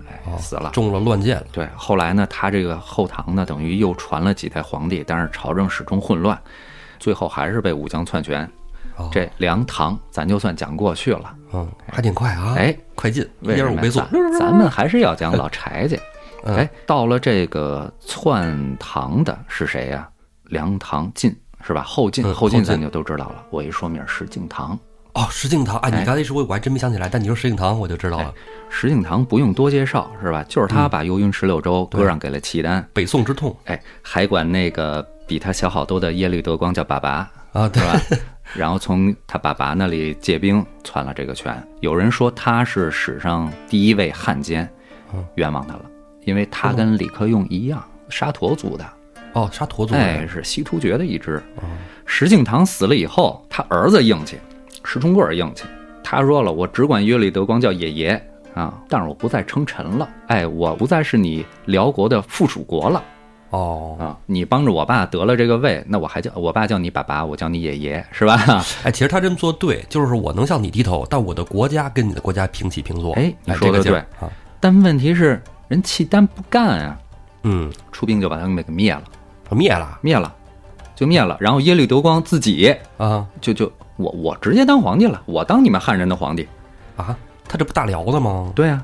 [0.07, 0.69] 哎，死了。
[0.71, 1.47] 中了乱箭了。
[1.51, 6.39] 对，后来呢，他这个后唐呢，等于又传了几代皇帝，但是朝政始终混乱，
[6.99, 8.49] 最后还是被武将篡权。
[8.95, 11.35] 哦这梁唐咱就算讲过去了。
[11.53, 12.55] 嗯，还挺快啊。
[12.57, 13.99] 哎，快进，一点五倍速。
[13.99, 15.95] 咱咱们还是要讲老柴家。
[16.43, 20.07] 嗯哎，到了这个篡唐的是谁呀、
[20.45, 21.83] 梁唐晋是吧？
[21.83, 23.43] 后晋，嗯后晋晋咱就都知道了。
[23.49, 24.77] 我一说明石敬瑭，
[25.13, 27.09] 哦，石敬瑭，哎，你哎刚才一说，我还真没想起来。
[27.09, 28.33] 但你说石敬瑭，我就知道了。
[28.69, 30.43] 石敬瑭不用多介绍是吧？
[30.47, 37.99] 就是他把幽云十六州割让给了契丹，北宋之痛哎，还管那个比他小好多的耶律德光叫爸爸，啊，对吧？
[38.55, 41.61] 然后从他爸爸那里借兵篡了这个权。
[41.81, 44.67] 有人说他是史上第一位汉奸，
[45.35, 45.81] 冤枉他了，
[46.23, 48.85] 因为他跟李克用一样，沙陀族的，
[49.33, 51.43] 哦，沙陀族的哎，是西突厥的一支。
[52.05, 54.37] 石敬瑭死了以后，他儿子硬气，
[54.85, 55.65] 石重贵硬气，
[56.01, 63.03] 他说了，我只管耶律德光叫爷爷啊，但是我不再称臣了，哎，我不再是你辽国的附属国了。
[63.49, 68.35] 哦，啊，你帮着我爸得了这个位，那我还叫我爸叫你爸爸，我叫你爷爷，是吧？
[68.83, 73.13] 哎，其实他这么做对，就是我能向你低头，但我的国家跟你的国家平起平坐。
[73.13, 74.31] 哎你说得这个对啊。
[74.59, 76.97] 但问题是，人契丹不干啊，
[77.43, 79.03] 嗯，出兵就把他们给灭了，
[79.51, 80.33] 灭了灭了，
[80.95, 81.37] 就灭了。
[81.39, 86.47] 然后耶律德光自己啊就就我我直接当皇帝了，我当你们汉人的皇帝。
[86.97, 87.15] 啊！
[87.47, 88.51] 他这不大辽的吗？
[88.55, 88.83] 对啊，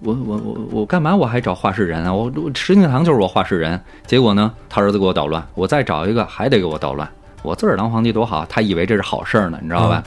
[0.00, 2.12] 我我我我干嘛我还找画事人啊？
[2.12, 7.08] 我我石敬瑭就是我画事人，结果呢，他儿子给我捣乱，我再找一个还得给我捣乱。
[7.42, 10.02] 我自个儿当皇帝多好，他以为这是好事儿呢，你知道吧？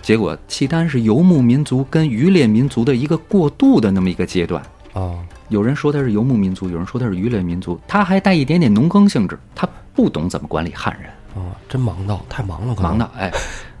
[0.00, 4.60] 结果契丹是游牧民族跟渔猎民族的一个过渡的那么一个阶段。
[4.92, 5.14] 啊，
[5.48, 13.30] 有人说他是游牧民族，有人说他是渔猎民族，他还带一点点农耕性质，他不懂怎么管理汉人，哦，真忙到太忙了，可忙的哎，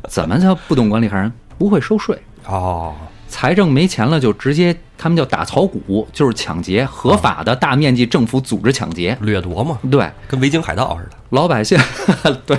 [0.08, 1.32] 怎么叫不懂管理汉人？
[1.58, 2.94] 不会收税，哦，
[3.32, 9.16] 财政没钱了就直接他们叫打草谷，就是抢劫，合法的大面积政府组织抢劫。
[9.22, 11.78] 掠夺嘛，对，跟维京海盗似的，老百姓
[12.44, 12.58] 对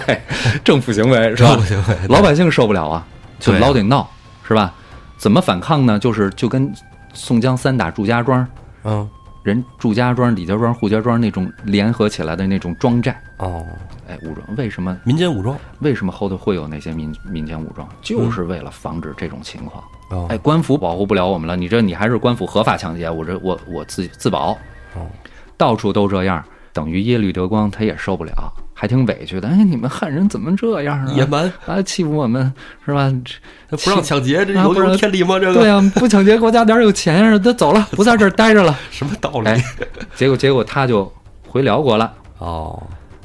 [0.64, 1.50] 政府行为是吧？
[1.50, 3.06] 政府行为老百姓受不了啊，
[3.40, 4.10] 就老得闹
[4.48, 4.74] 是吧？
[5.16, 6.00] 怎么反抗呢？
[6.00, 6.74] 就是就跟
[7.14, 8.46] 宋江三打祝家庄，
[8.84, 9.08] 嗯，
[9.44, 13.64] 人祝家庄、李家庄、扈家庄那种联合起来的那种庄寨，哦，
[14.10, 17.88] 哎，武装为什么民间武装，为什么后头会有那些民民间武装？
[18.02, 19.84] 就是为了防止这种情况。
[20.10, 24.52] 哦，哎，官府保护不了我们了，你这你还是官府合法抢劫，我这我我自自保，
[24.96, 25.08] 哦，
[25.58, 28.32] 到处都这样，等于耶律德光他也受不了，
[28.74, 29.48] 还挺委屈的。
[29.48, 31.12] 哎，你们汉人怎么这样啊？
[31.13, 32.54] 野蛮，啊，欺负我们
[32.86, 33.12] 是吧？
[33.70, 35.39] 不让抢劫，这有天理吗？
[35.39, 38.78] 这个对呀、不抢劫国家哪有钱啊，他走了，不在这儿待着了。
[38.92, 39.48] 什么道理？
[39.50, 39.63] 哎，
[40.16, 41.12] 结果结果他就
[41.48, 42.13] 回辽国了。
[42.38, 42.82] 哦，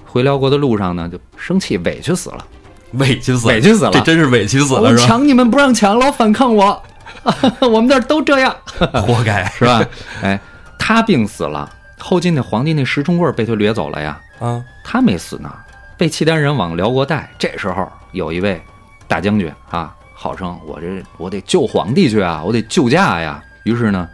[0.07, 2.47] 回辽国的路上呢，就生气，委屈死了。
[2.93, 5.07] 委屈死了，委屈死了这真是委屈死了，是吧？
[5.07, 6.83] 抢你们不让抢，老反抗我，
[7.61, 8.55] 我们那儿都这样，
[8.93, 9.85] 活该是吧？
[10.23, 10.39] 哎，
[10.79, 14.65] 他病死了，后晋的皇帝那石重贵被他掠走了呀，啊！
[14.83, 15.53] 他没死呢，
[15.97, 17.31] 被契丹人往辽国带。
[17.39, 18.61] 这时候有一位
[19.07, 23.43] 大将军啊，号称我这我得救皇帝去啊，我得救驾呀。
[23.65, 24.09] 于是呢，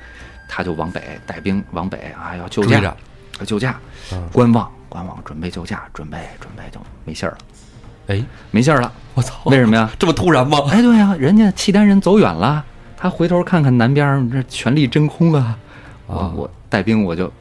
[0.48, 2.94] 他就往北带兵往北啊，要救驾
[3.46, 3.78] 救驾
[4.12, 7.38] 嗯，观望观望，准备救驾，准备准备就没信儿了，
[8.08, 8.92] 哎，没信儿了。
[9.14, 9.34] 我操！
[9.44, 9.88] 为什么呀？
[9.98, 10.58] 这么突然吗？
[10.70, 12.64] 哎，对呀、人家契丹人走远了，
[12.96, 15.56] 他回头看看南边儿，这权力真空啊！
[16.06, 17.32] 我啊我带兵我就，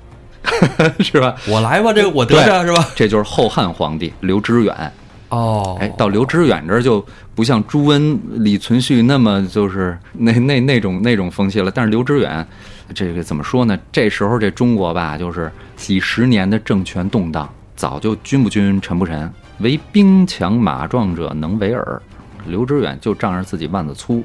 [0.99, 1.35] 是吧？
[1.47, 2.87] 我来吧，这个我得着是吧？
[2.95, 4.91] 这就是后汉皇帝刘知远。
[5.29, 11.71] 哦，哎，到刘知远这儿就不像朱温、李存勖那么就是那那那种那种风气了。
[11.73, 12.47] 但是刘知远，
[12.93, 13.75] 这个怎么说呢？
[13.91, 19.27] 这时候这中国吧，就是几十年的政权动荡，早就君不君，臣不臣，
[19.63, 22.01] 唯兵强马壮者能为尔。
[22.45, 24.21] 刘知远就仗着自己腕子粗，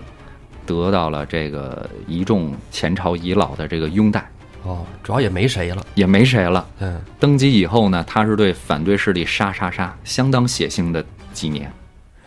[0.67, 4.29] 得到了这个一众前朝遗老的这个拥戴，
[4.65, 6.69] 哦，主要也没谁了，也没谁了。
[6.81, 11.73] 嗯，登基以后呢，他是对反对势力杀杀杀，相当血腥的几年。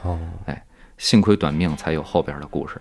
[0.04, 0.64] 哦，哎，
[0.98, 2.80] 幸亏短命，才有后边的故事。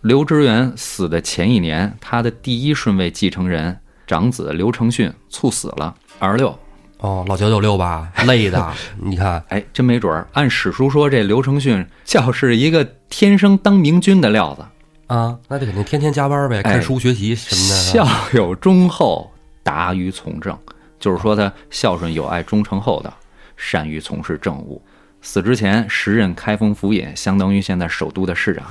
[0.00, 6.58] 刘知远死的前一年，他的第一顺位继承人长子刘承训猝死了，二十六。
[6.98, 10.26] 哦，老九九六吧，累的， 你看，哎，真没准儿。
[10.32, 14.64] 按史书说，这刘承训 就是一个天生当明君的料子，
[15.08, 17.74] 啊，那就肯定天天加班呗，哎看书学习什么的。
[17.74, 19.30] 孝有忠厚，
[19.62, 20.56] 达于从政，
[20.98, 23.12] 就是说他孝顺有爱忠诚厚道，
[23.56, 24.80] 善于从事政务。
[25.20, 28.64] 死之前时任开封府尹，相当于现在首都的市长，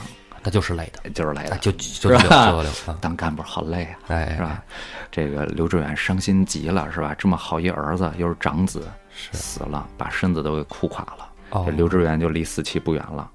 [0.43, 4.61] 那就是累的，就是累的，就就就是当干部好累啊，哎，是吧？
[5.09, 7.15] 这个刘志远伤心极了，是吧？
[7.17, 8.87] 这么好一儿子，又是长子，
[9.31, 11.29] 死了，把身子都给哭垮了。
[11.51, 13.29] 哦这刘志远就离死期不远了。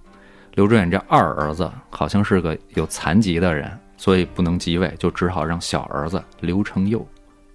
[0.55, 7.07] 刘志远这二儿子好像是个有残疾的人，所以不能继位，就只好让小儿子刘承佑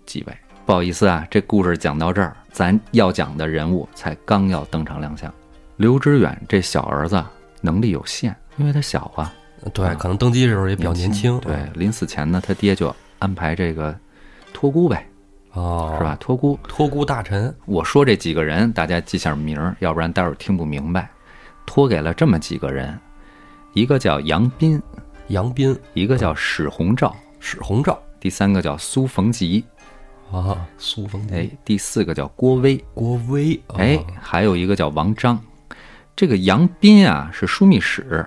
[0.05, 0.37] 继位。
[0.65, 5.31] 不好意思啊，这故事讲到这儿，咱要讲的人物才刚要登场亮相。
[5.75, 7.21] 刘知远这小儿子
[7.59, 9.33] 能力有限，因为他小啊，
[9.71, 13.95] 对，可能登基的时候也比较年轻，对，临死前呢，他爹就安排这个
[14.51, 15.07] 托孤呗，
[15.53, 16.17] 哦，是吧？？
[16.19, 16.59] 托孤。
[16.67, 21.09] 托孤大臣，我说这几个人，大家记下名儿，要不然待会儿听不明白。
[21.65, 22.97] 托给了这么几个人，
[23.73, 24.81] 一个叫杨斌，
[25.27, 29.63] 杨斌、一个叫史洪照，史洪照第三个叫苏逢吉，
[30.31, 35.39] 啊，苏逢哎，第四个叫郭威，郭威，啊哎，还有一个叫王章。
[36.15, 38.23] 这个杨斌啊是枢密使，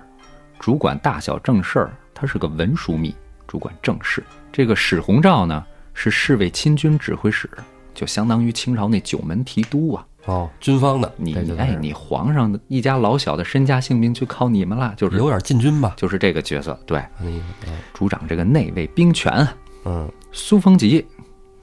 [0.59, 3.15] 主管大小正事儿，他是个文书密，
[3.47, 4.23] 主管政事。
[4.51, 7.49] 这个史弘照呢是侍卫亲军指挥使，
[7.93, 10.05] 就相当于清朝那九门提督啊。
[10.25, 15.93] 哦，军方的，你哎，你皇上的一家老小的身家性命就靠你们了，就是有点禁军吧？
[15.95, 19.47] 就是这个角色，对，嗯嗯，主掌这个内卫兵权。
[19.85, 21.05] 嗯苏逢吉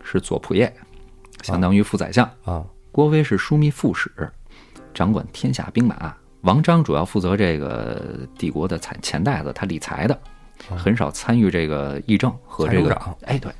[0.03, 0.73] 是左仆射，
[1.43, 2.25] 相当于副宰相。
[2.45, 4.11] 啊，郭威是枢密副使，
[4.95, 6.15] 掌管天下兵马。
[6.45, 8.01] 王章主要负责这个
[8.39, 10.19] 帝国的财钱袋子，他理财的，
[10.77, 12.95] 很少参与这个议政和这个。
[13.23, 13.51] 哎，对，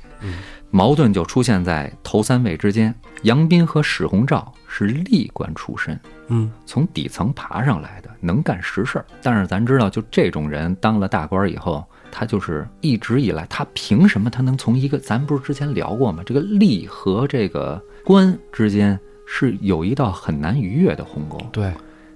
[0.69, 2.93] 矛盾就出现在头三位之间。
[3.23, 9.05] 杨斌和史鸿照是吏官出身，嗯，从底层爬上来的，能干实事儿。
[9.23, 16.21] 但是咱知道，就这种人当了大官以后，他就是一直以来，他凭什么他能从一个咱不是之前聊过吗？
[16.23, 21.39] 这个吏和这个官之间是有一道很难逾越的鸿沟。
[21.51, 21.73] 对，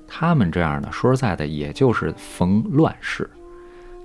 [0.10, 3.30] 他们这样的，说实在的，也就是逢乱世，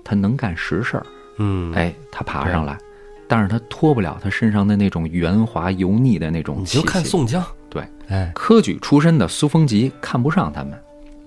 [0.04, 1.06] 他能干实事儿，
[1.38, 2.78] 嗯，哎，他爬上来，
[3.26, 6.78] 但是他脱不了他身上的那种圆滑油腻的那种气息。
[6.78, 10.72] 你就看宋江，对，哎，科举出身的苏逢吉看不上他们。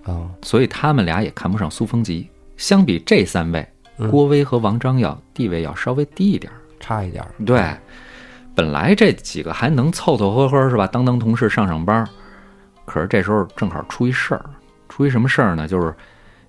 [0.04, 2.30] 啊，所以他们俩也看不上苏逢吉。
[2.56, 6.56] 相比这三位，嗯郭威和王章要地位要稍微低一点儿。
[6.80, 7.62] 差一点儿，对，
[8.56, 10.88] 本来这几个还能凑凑合合是吧？
[10.88, 12.08] 当当同事上上班儿，
[12.86, 14.46] 可是这时候正好出一事儿，
[14.98, 15.68] 出一什么事儿呢？
[15.68, 15.94] 就是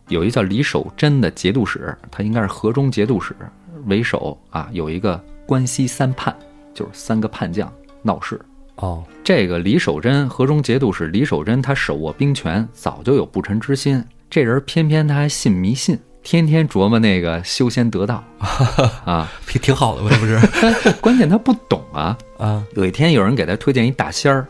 [0.08, 3.36] 有一叫李守贞的节度使，他应该是河中节度使
[3.84, 6.34] 为首啊，有一个关西三叛，
[6.72, 7.70] 就是三个叛将
[8.02, 8.40] 闹事。
[8.76, 14.02] 哦，这个李守贞，河中节度使李守贞，他手握兵权，早就有不臣之心。
[14.30, 18.24] 这人偏偏他还信迷信，天天琢磨那个修仙得道
[19.04, 19.30] 啊。
[19.46, 20.08] 挺挺好的吧？
[20.10, 22.16] 这不是 关键他不懂啊。
[22.38, 22.64] 啊？
[22.76, 24.46] 有一天有人给他推荐一大仙儿，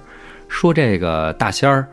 [0.46, 1.88] 说这个大仙儿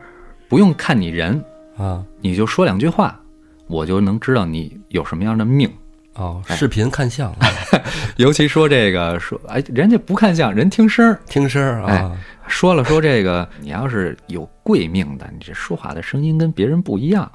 [0.48, 1.42] 不用看你人，
[1.76, 3.18] 啊，你就说两句话，
[3.66, 5.70] 我就能知道你有什么样的命。
[6.14, 7.34] 哦，哎视频看相，
[8.16, 11.20] 尤其说这个说，哎，人家不看相，人听声儿。
[11.26, 17.30] 听声儿哎啊，说了说这个，你要是有贵命的，你这说话的声音跟别人不一样。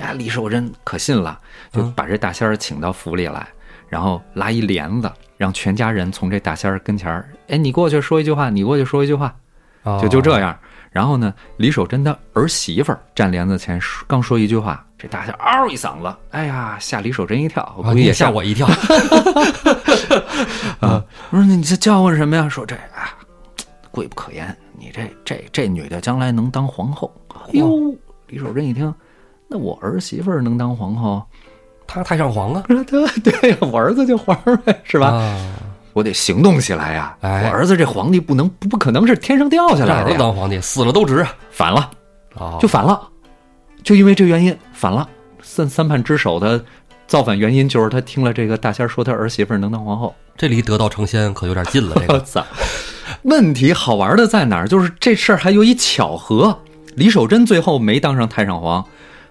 [0.00, 1.38] 啊，李寿贞可信了，
[1.70, 3.46] 就嗯把这大仙儿请到府里来，
[3.88, 9.34] 然后拉一帘子，让全家人从这大仙儿跟前儿，哎，你过去说一句话，你过去说一句话，哦
[10.00, 10.56] 就就这样。
[10.90, 18.64] 然后呢，李守贞的儿媳妇儿站帘子前刚说一句话，这大家嗷一嗓子，哎呀，吓李守贞一跳，估计也吓我一跳，
[20.78, 21.02] 啊！
[21.30, 22.48] 我说你这叫唤什么呀？
[22.48, 23.10] 说这啊，
[23.90, 24.56] 贵不可言。
[24.78, 27.12] 你这这这女的将来能当皇后。
[27.52, 27.92] 哟，
[28.28, 28.94] 李守贞一听，
[29.48, 31.20] 那我儿媳妇儿能当皇后？
[31.86, 35.08] 她太上皇啊，说 对对，我儿子就皇上呗，是吧？
[35.08, 35.36] 啊，
[35.94, 37.16] 我得行动起来呀！
[37.22, 41.90] 哎我儿子这皇帝不能不不可能是天上掉下来的呀，当皇帝，死了都值啊，反了，
[42.34, 43.00] 哦就反了，
[43.82, 45.08] 就因为这原因反了。
[45.40, 46.62] 三三叛之首的
[47.06, 50.14] 造反原因就是他听了这个大仙儿说他儿媳妇儿能当皇后。
[50.36, 52.44] 这离得道成仙可有点近了，这个 我操！
[53.22, 54.66] 问题好玩的在哪儿？
[54.66, 56.58] 就是这事儿还有一巧合，
[56.96, 58.84] 李守贞最后没当上太上皇，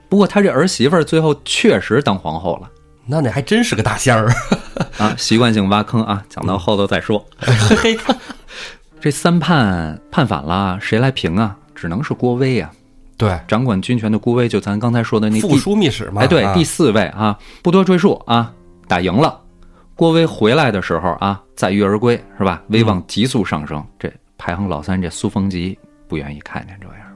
[0.07, 2.69] 不过他这儿媳妇儿最后确实当皇后了
[3.05, 4.31] 那那还真是个大仙儿，
[4.97, 5.13] 啊！
[5.17, 7.23] 习惯性挖坑啊，讲到后头再说。
[7.37, 7.97] 嘿嘿，
[9.01, 11.57] 这三判判反了，谁来评啊？
[11.75, 12.71] 只能是郭威啊，
[13.17, 18.53] 对，掌管军权的郭威，就咱刚才说的那副第枢密使嘛，哎，对，啊第四位啊，不多赘述啊，
[18.87, 19.37] 打赢了。
[19.95, 22.63] 郭威回来的时候啊，载誉而归是吧？
[22.69, 23.85] 威望急速上升。
[23.99, 25.77] 这排行老三，这苏逢吉
[26.07, 27.07] 不愿意看见这样，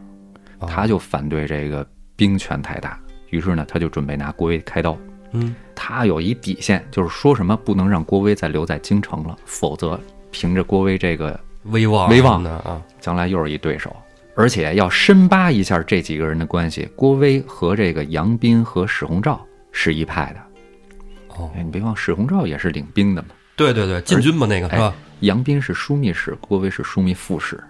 [0.60, 4.98] 哦他就反对这个兵权太大，于是呢，他就准备拿郭威开刀。
[5.32, 10.00] 嗯，他有一底线，就是说什么不能让郭威再留在京城了，否则
[10.32, 13.96] 凭着郭威这个威望威望呢啊，将来又是一对手，
[14.36, 16.88] 而且要深扒一下这几个人的关系。
[16.96, 23.30] 郭威和这个杨斌和史鸿照是一派的，哦哎，你别忘史鸿昭也是领兵的嘛。
[23.56, 27.62] 对对对，禁军嘛那个是哎吧？，杨斌是枢密使，郭威是枢密副使，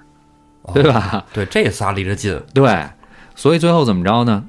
[0.64, 1.26] 哦对吧？
[1.34, 2.86] 对，这仨离着近，对，
[3.36, 4.44] 所以最后怎么着呢？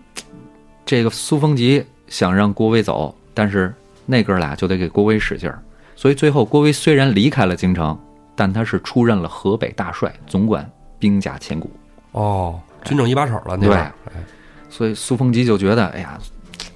[0.85, 3.73] 这个苏逢吉想让郭威走，但是
[4.07, 5.63] 那哥俩就得给郭威使劲儿，
[5.95, 7.99] 所以最后郭威虽然离开了京城，
[8.35, 11.71] 但他是出任了河北大帅，总管兵甲千古。
[12.13, 13.93] 哦，军政一把手了，对会儿哎
[14.71, 16.19] 所以苏逢吉就觉得，哎呀，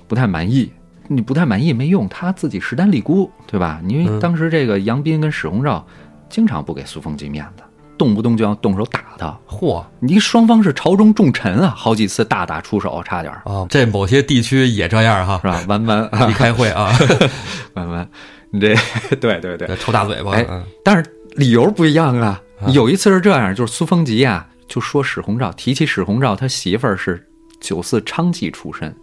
[0.07, 0.73] 不太满意。
[1.09, 3.83] 你不太满意没用，他自己势单力孤，对吧？
[3.87, 5.85] 因为嗯当时这个杨斌跟史鸿昭
[6.31, 7.63] 经常不给苏逢吉面子，
[7.99, 9.39] 动不动就要动手打他。
[9.49, 15.65] 嚯你双方是朝中重臣啊，好几次大打出手，差点儿啊，这某些地区也这样哈是，吧？
[15.69, 16.93] 弯弯一开会啊，
[17.75, 18.09] 弯弯，
[18.51, 18.75] 你这
[19.17, 21.05] 对对对，抽大嘴巴，哎嗯但是
[21.37, 22.69] 理由不一样啊啊。
[22.71, 27.27] 有一次是这样，就是苏丰吉啊，就说史弘照，提起史弘照，他媳妇儿是
[27.61, 28.95] 九四娼妓出身，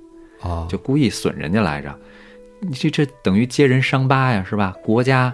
[0.41, 1.95] 啊，就故意损人家来着。
[2.61, 4.73] 你这这等于揭人伤疤呀，是吧？
[4.83, 5.33] 国家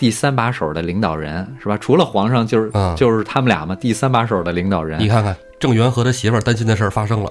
[0.00, 1.76] 第三把手的领导人是吧？
[1.76, 5.06] 除了皇上，就是、嗯就是他们俩嘛，第三把手的领导人你。
[5.08, 7.30] 看看郑源和他媳妇儿担心的事儿发生了，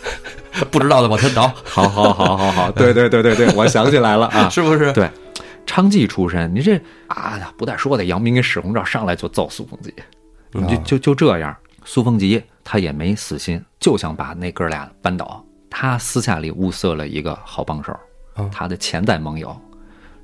[0.72, 4.90] 不知道的往前倒，好好好好好，对对对对对，我想起来了啊，是不是？
[4.94, 5.10] 对，
[5.66, 9.92] 昌妓出身，你这啊不带说的，杨明跟史鸿昭上来就揍苏凤吉，
[10.52, 11.54] 你就啊就就这样，
[11.84, 15.44] 苏凤吉他也没死心，就想把那哥俩扳倒。
[15.68, 17.94] 他私下里物色了一个好帮手
[18.38, 19.54] 嗯，他的潜在盟友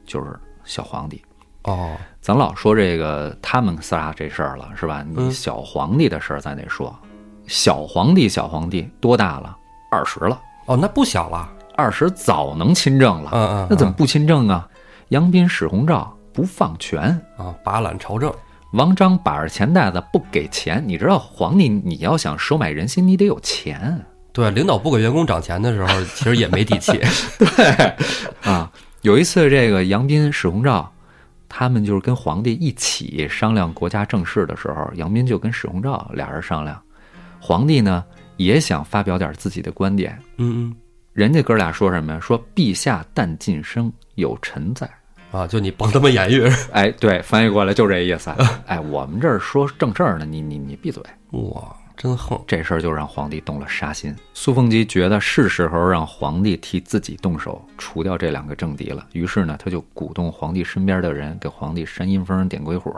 [0.07, 1.23] 就是小皇帝。
[1.65, 5.05] 哦，咱老说这个他们仨这事儿了，是吧？
[5.07, 6.95] 你嗯小皇帝的事儿咱得说，
[7.47, 9.57] 小皇帝小皇帝多大了？
[9.91, 13.31] 二十了，哦，那不小了，二十早能亲政了。
[13.33, 14.69] 嗯嗯，那怎么不亲政啊？
[15.09, 17.03] 杨斌、史鸿昭不放权，
[17.37, 18.33] 啊把揽朝政？
[18.73, 20.83] 王章把着钱袋子不给钱。
[20.85, 24.05] 你知道皇帝你要想收买人心，你得有钱。
[24.33, 27.01] 对，领导不给员工涨钱的时候，其实也没底气。
[27.39, 27.95] 对
[28.43, 28.69] 啊，
[29.03, 30.91] 有一次这个杨斌、史鸿昭，
[31.57, 36.83] 他们就是跟皇帝一起商量国家政事的时候，杨斌就跟史鸿昭俩人商量，
[37.39, 38.05] 皇帝呢
[38.37, 40.19] 也想发表点自己的观点。
[40.39, 40.77] 嗯嗯
[41.13, 42.19] 人家哥俩说什么呀？
[42.19, 44.85] 说陛下但晋升，有臣在。
[45.33, 46.43] 嗯，啊，就你甭他妈言语。
[46.73, 48.31] 哎，对，翻译过来就这意思。
[48.67, 51.01] 哎，我们这儿说正事儿呢，你你你闭嘴。
[51.31, 52.41] 哇，真横。
[52.47, 54.15] 这事儿就让皇帝动了杀心。
[54.33, 62.95] 苏凤吉觉得是时候让皇帝替自己动手除掉这两个政敌了，于是呢，他就鼓动皇帝身边的人给皇帝扇阴风、点鬼火。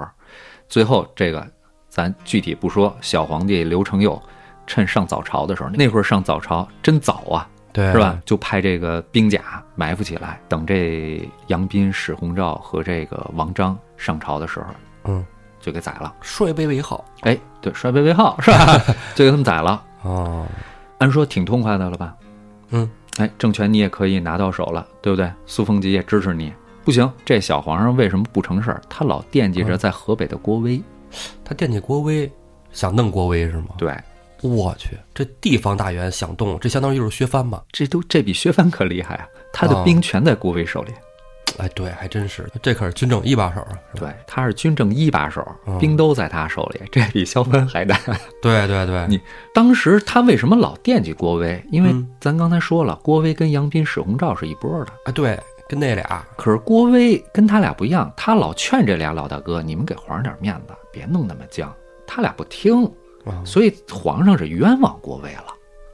[0.69, 1.47] 最后这个
[1.89, 4.21] 咱具体不说，小皇帝刘承佑
[4.67, 8.21] 趁上早朝的时候，那会儿上早朝真早啊，对，是吧？？
[8.25, 14.67] 就派这个兵甲埋伏起来，等这杨斌、史鸿昭和这个王章上朝的时候，
[15.05, 15.25] 嗯，
[15.61, 16.13] 就给宰了。
[16.21, 17.05] 率卑为好。
[17.21, 18.81] 哎，对，帅卑为号是吧？
[19.17, 19.83] 就给他们宰了。
[20.03, 20.47] 哦，
[20.99, 22.15] 按说挺痛快的了吧？
[22.71, 25.29] 嗯，哎，政权你也可以拿到手了，对不对？
[25.47, 26.53] 苏丰吉也支持你。
[26.85, 28.81] 不行，这小皇上为什么不成事儿？
[28.89, 30.81] 他老惦记着在河北的郭威。
[31.45, 32.31] 他惦记郭威，
[32.71, 33.71] 想弄郭威是吗？
[33.77, 33.93] 对，
[34.43, 37.61] 我去，这地方大员想动，这相当于就是削藩吧？
[37.73, 39.27] 这都这比削藩可厉害啊！
[39.53, 40.93] 他的哦兵全在郭威手里。
[41.59, 43.79] 哎，对，还真是，这可是军政一把手啊！
[43.95, 47.99] 对，他是军政一把手嗯，兵都在他手里，这比萧藩还大。
[48.43, 49.21] 对对对，你
[49.55, 51.63] 当时他为什么老惦记郭威？
[51.71, 54.93] 因为嗯咱刚才说了，郭威跟杨斌、史洪照是一波的。
[55.05, 55.39] 哎对，
[55.69, 61.73] 跟那俩可是郭威跟他俩不一样，他老劝这俩老大哥，你们给皇上点面子，别弄那么僵。
[62.07, 62.85] 他俩不听，
[63.25, 65.47] 啊，所以皇上是冤枉郭威了。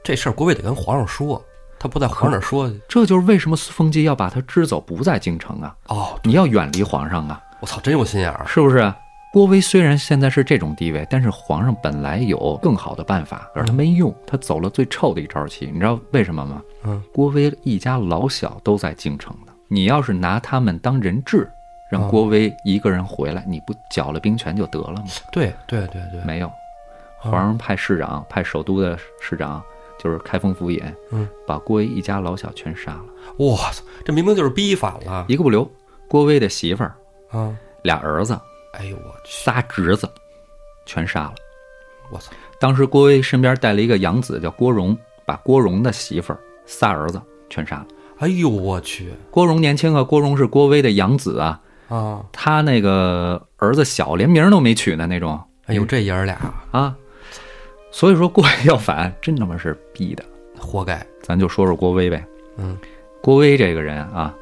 [0.03, 1.43] 这事儿郭威得跟皇上说，
[1.83, 5.75] 他不在皇上说这就是为什么苏丰吉要把他支走，不在京城啊！
[5.89, 8.45] 哦，你要远离皇上啊，我操，真有心眼儿。
[8.47, 8.93] 是不是？
[9.33, 15.69] 郭威虽然现在是这种地位，但是皇上本来有更好的办法，可是他没用，他走了最臭的一招棋。
[15.73, 16.61] 你知道为什么吗？
[16.85, 21.51] 嗯，郭威一家老小都在京城呢，你要是拿他们当人质，
[21.91, 25.03] 让哦郭威一个人回来，你不缴了兵权就得了吗？
[25.33, 26.49] 对对对对，没有，
[27.17, 29.61] 皇上派市长，派首都的市长，
[30.03, 30.81] 就是开封府尹，
[31.11, 33.05] 嗯，把郭威一家老小全杀了，
[33.37, 35.69] 我操，这明明就是逼反了一个不留。
[36.09, 36.95] 郭威的媳妇儿、
[37.31, 37.55] 啊！
[37.81, 38.39] 俩儿子、
[38.73, 40.07] 哎呦我去，仨侄子，
[40.85, 41.35] 全杀了。
[42.11, 44.95] 我操，当时郭威身边带了一个养子叫郭荣，
[45.25, 47.87] 把郭荣的媳妇儿、仨儿子全杀了。
[48.19, 52.23] 哎呦我去郭荣年轻啊，郭荣是郭威的养子啊，啊！
[52.31, 56.37] 他那个儿子小，连名儿都没取呢那种哎呦，这爷儿俩
[56.71, 56.95] 啊。
[57.93, 60.25] 所以说郭威要反，真他妈是逼的。
[60.57, 61.05] 活该。
[61.21, 62.25] 咱就说说郭威呗。
[62.57, 62.75] 嗯，
[63.21, 64.33] 郭威这个人啊，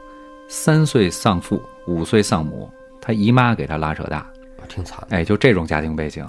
[0.47, 2.71] 三岁丧父，五岁丧母，
[3.01, 4.25] 他姨妈给他拉扯大，
[4.69, 5.17] 挺惨的。
[5.17, 6.25] 哎，就这种家庭背景，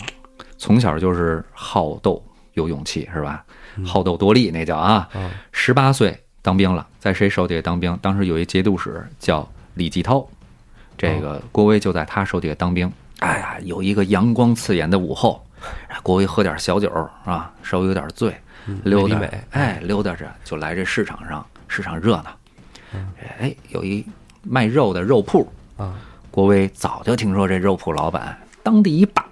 [0.59, 2.20] 从小就是好斗
[2.55, 3.45] 有勇气，是吧？
[3.87, 5.09] 好斗多力那叫啊。
[5.14, 7.97] 嗯十八岁当兵了，在谁手底下当兵？
[8.03, 10.27] 当时有一节度使叫李继涛，
[10.99, 12.93] 这个郭威就在他手底下当兵。
[13.20, 15.41] 哎呀，有一个阳光刺眼的午后，
[16.03, 16.91] 郭威喝点小酒
[17.25, 18.35] 啊，稍微有点醉，
[18.85, 22.37] 溜达哎，溜达着就来这市场上，市场热闹。
[23.39, 24.05] 哎，有一
[24.43, 25.95] 卖肉的肉铺，啊，
[26.31, 29.25] 郭威早就听说这肉铺老板当地一霸，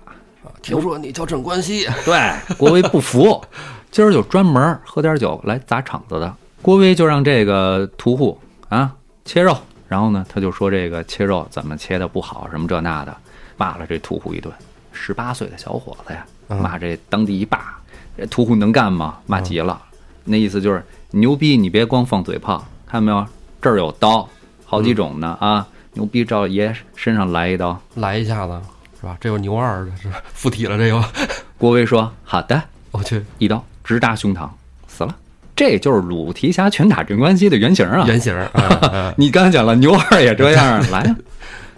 [0.62, 3.44] 听说你叫镇关西，对，郭威不服，
[3.90, 6.34] 今儿就专门喝点酒来砸场子的。
[6.62, 9.56] 郭威就让这个屠户啊切肉，
[9.88, 13.16] 然后呢，他就说这个切肉怎么切的不好，什么这那的，
[13.56, 14.52] 骂了这屠户一顿。
[15.00, 17.78] 十八岁的小伙子呀，骂这当地一霸，
[18.16, 19.18] 这屠户能干吗？
[19.26, 19.80] 骂急了，
[20.24, 23.26] 那意思就是牛逼，你别光放嘴炮，看见没有？
[23.62, 24.28] 这儿有刀，
[24.64, 25.66] 好几种呢啊！
[25.94, 27.80] 牛逼，照爷身上来一刀。
[27.96, 28.60] 来一下子
[29.00, 29.16] 是吧？
[29.20, 31.02] 这有牛二，的是附体了，这个，
[31.58, 34.48] 郭威说：“好的。”我去，一刀直扎胸膛，
[34.86, 35.16] 死了。
[35.56, 38.04] 这就是鲁提辖拳打镇关西的原型啊！
[38.06, 41.16] 原型儿， 啊啊你刚才讲了，牛二也这样， 来呀！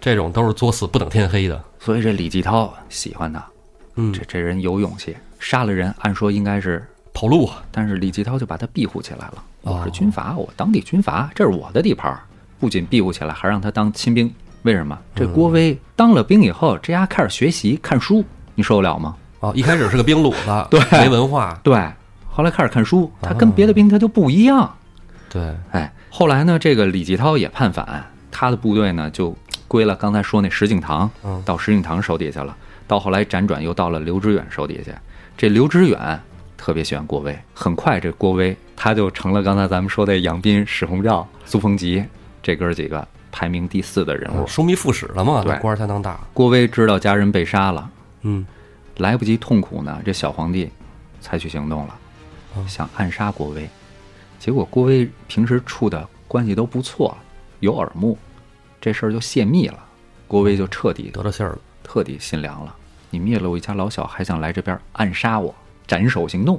[0.00, 1.60] 这种都是作死不等天黑的。
[1.84, 3.44] 所以这李继涛喜欢他，
[3.96, 9.34] 嗯这，这人有勇气，杀了人，按说应该是，跑路啊，但是李继涛就把他庇护起来了。
[9.62, 12.20] 哦我是军阀，我当地军阀，这是我的地盘儿，
[12.60, 14.32] 不仅庇护起来，还让他当亲兵。
[14.62, 14.96] 为什么？
[15.12, 18.24] 这郭威当了兵以后，这丫开始学习看书，
[18.54, 19.16] 你受得了吗？
[19.40, 21.74] 哦，一开始是个兵佞子， 对没文化，对，
[22.30, 24.72] 后来开始看书，他跟别的兵他就不一样。
[25.28, 29.32] 对，哎，后来呢，这个李继涛也叛反，他的部队呢就
[29.68, 32.56] 归了刚才说那石敬瑭，嗯到石敬瑭手底下了。
[32.88, 34.90] 到后来辗转又到了刘知远手底下。
[35.36, 36.20] 这刘知远
[36.56, 42.04] 特别喜欢郭威，很快这郭威他就成了刚才咱们说的杨斌、史洪照、苏逢吉
[42.42, 44.44] 这哥儿几个排名第四的人物。
[44.46, 46.18] 枢密副使了嘛，对那官儿才能大。
[46.34, 47.90] 郭威知道家人被杀了，
[48.22, 48.44] 嗯，
[48.98, 50.70] 来不及痛苦呢，这小皇帝
[51.20, 51.98] 采取行动了
[52.54, 53.68] 哦，想暗杀郭威。
[54.38, 57.16] 结果郭威平时处的关系都不错，
[57.62, 58.18] 有耳目，
[58.80, 59.78] 这事儿就泄密了。
[60.28, 61.58] 郭威就彻底得到信儿了。
[61.84, 62.74] 彻底心凉了。
[63.10, 65.54] 你灭了我一家老小，还想来这边暗杀我，
[65.86, 66.58] 斩首行动，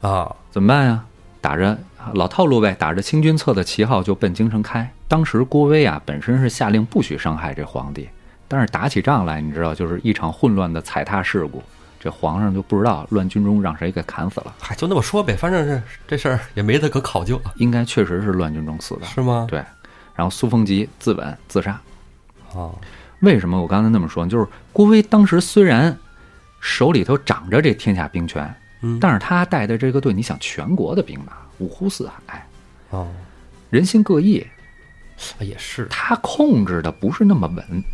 [0.00, 1.04] 啊，怎么办呀？
[1.40, 1.76] 打着
[2.12, 4.88] 老套路呗，打着清君侧的旗号就奔京城开。
[5.08, 8.08] 当时郭威啊，本身是下令不许伤害这皇帝，
[8.46, 11.60] 但是打起仗来，你知道，就是一场混乱的踩踏事故，
[11.98, 19.06] 这皇上就不知道乱军中让谁给砍死了，嗨，就那么说呗，反正是这事儿也没得可考究，应该确实是乱军中死的。
[19.06, 19.46] 是吗？
[19.50, 19.64] 对，
[20.18, 21.80] 然后苏逢吉自刎自杀。
[22.54, 22.76] 哦，
[23.20, 24.26] 为什么我刚才那么说？
[24.26, 25.96] 就是郭威当时虽然
[26.58, 28.52] 手里头掌着这天下兵权，
[28.82, 32.44] 嗯，但是他带的这个队，你想全国的兵马五湖四海，
[32.90, 33.06] 哦，
[33.70, 34.44] 人心各异，
[35.38, 37.84] 也是，他控制的不是那么稳。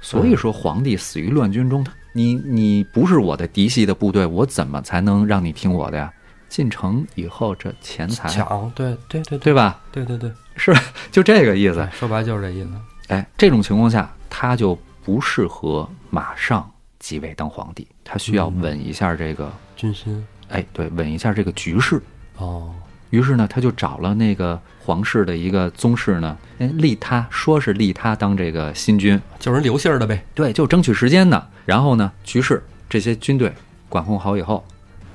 [0.00, 6.10] 所以说，皇帝死于乱军中，他你你不是我的嫡系的部队，我怎么才能让你听我的呀？
[6.52, 9.80] 进城以后，这钱财抢，对对对对吧？
[9.90, 10.70] 对对对，是
[11.10, 12.68] 就这个意思。，说白就是这意思。
[13.08, 22.02] 哎，这种情况下，他就不适合马上即位当皇帝，他需要稳一下这个，军心，哎，对，稳一下这个局势。
[22.36, 22.70] 哦，
[23.08, 30.22] 于是呢，他就找了那个皇室的一个宗室呢，哎，立他，说是立他当这个新君，就是人留信儿的呗。
[30.34, 31.42] 对，就争取时间呢。
[31.64, 33.50] 然后呢，局势这些军队
[33.88, 34.62] 管控好以后，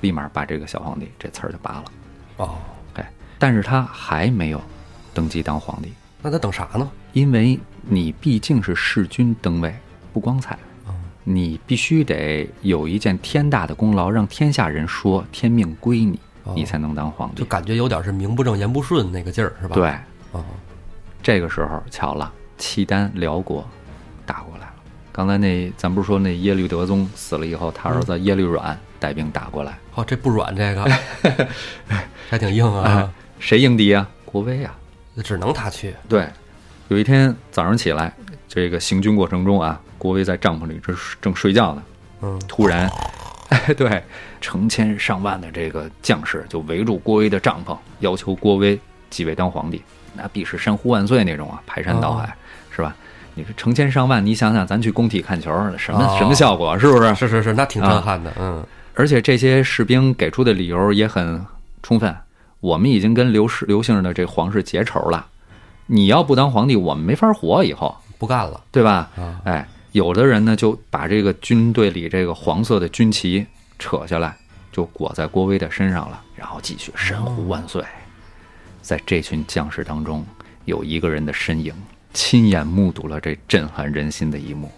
[0.02, 1.84] 立马把这个小皇帝这词儿就拔了。
[2.38, 2.58] 哦，
[2.96, 4.62] 哎，但是他还没有
[5.14, 6.90] 登基当皇帝，那他等啥呢？
[7.14, 9.76] 因为你毕竟是弑君登位，
[10.14, 10.56] 不光彩。
[10.86, 10.94] 哦
[11.30, 17.36] 你必须得有一件天大的功劳，让天下人说天命归你，哦你才能当皇帝。
[17.36, 19.90] 就感觉有点是名不正言不顺那个劲儿，是吧？，对，
[20.32, 20.42] 哦，
[21.22, 23.68] 这个时候巧了，契丹辽国
[24.26, 24.74] 打过来了。
[25.12, 31.48] 刚才那咱不是说那耶律德宗死了以后，他儿子耶律阮带兵打过来，哦，这不软，这个
[32.30, 34.08] 还挺硬哎啊，谁迎敌啊？
[34.26, 34.74] 国威啊。
[35.24, 35.96] 只能他去。
[36.08, 36.28] 对，
[36.90, 38.14] 有一天早上起来，
[38.48, 41.84] 这个行军过程中啊，国威在帐篷里正正睡觉呢，
[42.22, 42.88] 嗯，突然，
[43.50, 44.04] 哎， 对，
[44.40, 48.80] 成千上万的这个将士就围住郭威的帐篷，要求郭威
[49.10, 49.82] 继位当皇帝，
[50.14, 52.36] 那必是山呼万岁那种啊，排山倒海，
[52.70, 52.96] 是吧？
[53.34, 57.16] 你说成千上万，你想想，咱去工体看球，什么、哦什么效果，是不是？
[57.16, 58.32] 是是是，那挺震撼的。
[58.40, 58.64] 嗯，
[59.00, 61.46] 而且这些士兵给出的理由也很
[61.84, 62.16] 充分，
[62.60, 65.28] 我们已经跟刘氏刘姓的这皇室结仇了，
[65.86, 68.60] 你要不当皇帝，我们没法活以后，不干了。
[68.72, 69.08] 对吧？
[69.16, 73.46] 啊，哎，有的人呢就把这个军队里这个黄色的军旗
[73.78, 74.36] 扯下来，
[74.72, 77.84] 就裹在郭威的身上了，然后继续神呼万岁。
[78.82, 80.26] 在这群将士当中，
[80.66, 81.72] 有一个人的身影，
[82.16, 84.72] 亲眼目睹了这震撼人心的一幕，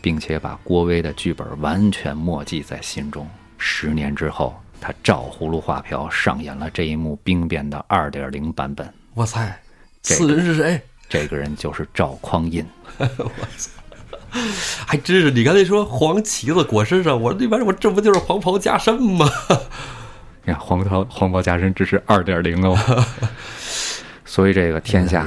[0.00, 3.28] 并且把郭威的剧本完全默记在心中。
[3.58, 8.92] 十年之后，他照葫芦画瓢上演了这一幕兵变的二点零版本。
[9.14, 9.58] 我猜，
[10.02, 10.80] 这此人是谁？
[11.08, 12.66] 这个人就是赵匡胤。
[12.98, 13.06] 我
[13.56, 13.70] 操
[14.86, 19.26] 还真是，你刚才说黄旗子裹身上，我说那玩意儿，我这不就是黄袍加身吗？
[20.44, 22.76] 你看黄袍黄袍加身，这是二点零哦。
[24.24, 25.26] 所以这个天下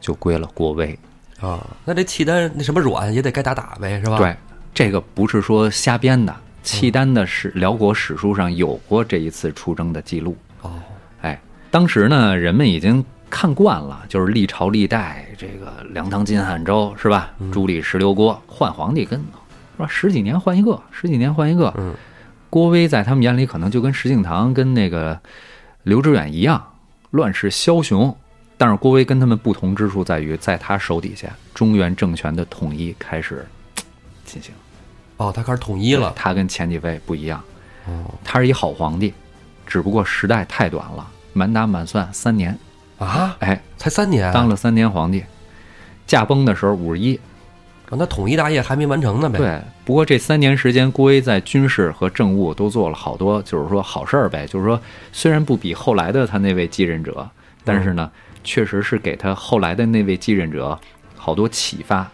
[0.00, 0.98] 就归了郭威。
[1.40, 4.18] 啊，那这契丹那什么软也得该打打呗，是吧？
[4.18, 4.36] 对，
[4.74, 10.36] 这个不是说瞎编的，契丹的史辽国史书上有过这一次出征的记录。
[10.62, 10.72] 哦，
[11.22, 11.40] 哎，
[11.70, 17.32] 当时呢，人们已经看惯了，就是历朝历代这个梁唐晋汉周是吧？
[17.52, 19.86] 朱李十六国换皇帝跟是吧？
[19.88, 21.72] 十几年换一个，十几年换一个。
[21.78, 21.94] 嗯，
[22.50, 25.18] 郭威在他们眼里可能就跟石敬瑭跟那个
[25.84, 26.62] 刘知远一样，
[27.10, 28.14] 乱世枭雄。
[28.58, 33.46] 但是郭威跟他们不同之处在于，在他手底下，中原政权的统一开始
[34.26, 34.52] 进行。
[35.20, 36.10] 哦，他开始统一了。
[36.16, 37.38] 他跟前几位不一样，
[37.86, 39.12] 哦他是一好皇帝，
[39.66, 42.58] 只不过时代太短了，满打满算三年，
[42.98, 45.22] 啊，哎，才三年，当了三年皇帝，
[46.06, 47.20] 驾崩的时候五十一。
[47.90, 54.46] 哦那统一大业还没完成呢呗。，对，不过这三年时间，郭威在军事和政务都做了好多，就是说好事儿呗。
[54.46, 54.80] 就是说，
[55.12, 57.28] 虽然不比后来的他那位继任者，
[57.62, 58.10] 但是呢，
[58.42, 60.78] 确实是给他后来的那位继任者
[61.16, 62.10] 好多启发。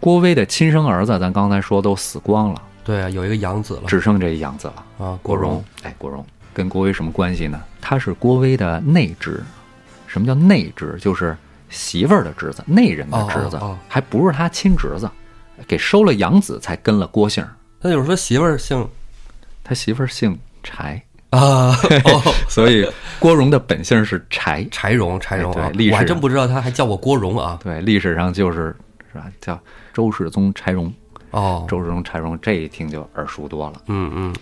[0.00, 5.06] 郭威的亲生儿子，咱刚才说都死光了，对啊，有一个养子了只剩这一养子了。
[5.06, 6.24] 啊，郭荣，哎，郭荣
[6.54, 7.60] 跟郭威什么关系呢？
[7.80, 9.42] 他是郭威的内侄。
[10.06, 10.96] 什么叫内侄？
[11.00, 11.36] 就是
[11.68, 15.10] 媳妇儿的侄子，内人的侄子，哦哦哦还不是他亲侄子，
[15.66, 17.50] 给收了养子才跟了郭姓儿。
[17.80, 18.86] 那就是说媳妇儿姓
[19.62, 21.76] 他媳妇儿姓柴，啊，
[22.06, 22.88] 哦，所以
[23.18, 24.66] 郭荣的本姓是柴。
[24.70, 27.58] 柴荣，柴荣啊哎对历，史我还真不知道他还叫过郭荣啊。
[27.62, 28.74] 对，历史上就是
[29.16, 29.32] 是吧？
[29.40, 29.60] 叫
[29.92, 30.92] 周世宗柴荣，
[31.30, 33.82] 哦，周世宗柴荣，这一听就耳熟多了。
[33.86, 34.34] 嗯嗯，《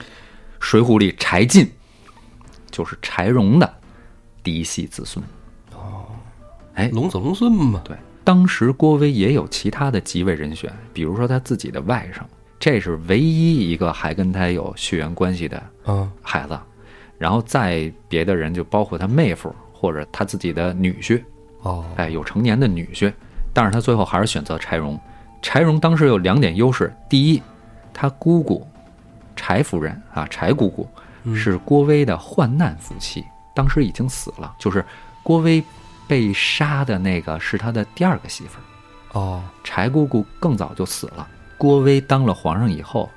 [0.58, 1.70] 水浒》里柴进
[2.70, 3.74] 就是柴荣的
[4.42, 5.24] 嫡系子孙。
[5.74, 6.06] 哦
[6.74, 7.80] 哎龙子龙孙嘛。
[7.84, 12.22] 对，当时郭威也有其他的即位人选，比如说他自己的外甥，
[12.58, 16.58] 这是唯一一个还跟他有血缘关系的嗯，孩子。
[17.16, 21.22] 然后再别的人就包括他妹夫或者他自己的女婿，
[21.62, 23.12] 哦，哎，有成年的女婿。
[23.54, 25.00] 但是他最后还是选择柴荣。
[25.40, 27.42] 柴荣当时有两点优势：第一，
[27.94, 28.66] 他姑姑
[29.36, 30.86] 柴夫人啊，柴姑姑
[31.34, 33.24] 是郭威的患难夫妻，
[33.54, 34.84] 当时已经死了，就是
[35.22, 35.62] 郭威
[36.06, 38.64] 被杀的那个是他的第二个媳妇儿。
[39.18, 41.28] 哦，柴姑姑更早就死了。
[41.56, 43.08] 郭威当了皇上以后，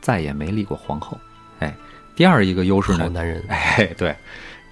[0.00, 1.18] 再也没立过皇后。
[1.58, 1.74] 哎，
[2.16, 3.44] 第二一个优势呢，好男人。
[3.50, 4.16] 哎，对，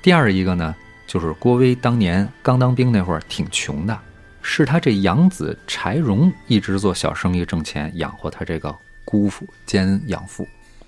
[0.03, 0.75] 第二一个呢，
[1.07, 3.99] 就是郭威当年刚当兵那会儿挺穷的，
[4.43, 8.74] 是他这养子柴荣一直做小生意挣钱，养活他这个
[9.05, 10.47] 姑父兼养父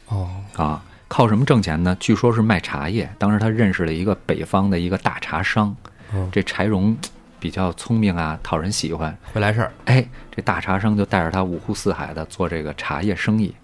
[0.08, 0.82] 哦，啊。
[1.08, 1.94] 靠什么挣钱呢？
[2.00, 3.06] 据说是卖茶叶。
[3.18, 5.76] 当时他认识了一个北方的一个大茶商，
[6.14, 6.96] 嗯这柴荣
[7.38, 9.14] 比较聪明啊，讨人喜欢。
[9.30, 9.70] 会来事儿。
[9.84, 10.02] 哎，
[10.34, 13.54] 这大茶商就带着他五湖四海的做这个茶叶生意。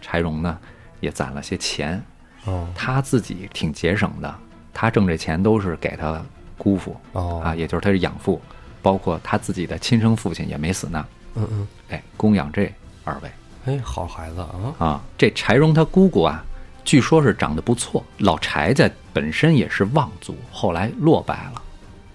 [0.00, 0.56] 柴荣呢
[1.00, 2.00] 也攒了些钱，
[2.44, 4.32] 哦他自己挺节省的，
[4.72, 6.24] 他挣这钱都是给他
[6.56, 8.40] 姑父哦啊，也就是他的养父，
[8.84, 11.06] 包括他自己的亲生父亲也没死呢。
[11.36, 12.70] 嗯嗯，哎，供养这
[13.02, 13.30] 二位
[13.64, 14.74] 哎，好孩子啊。
[14.78, 15.02] 啊。
[15.16, 16.44] 这柴荣他姑姑啊，
[16.84, 18.04] 据说是长得不错。
[18.18, 21.62] 老柴家本身也是望族，后来落败了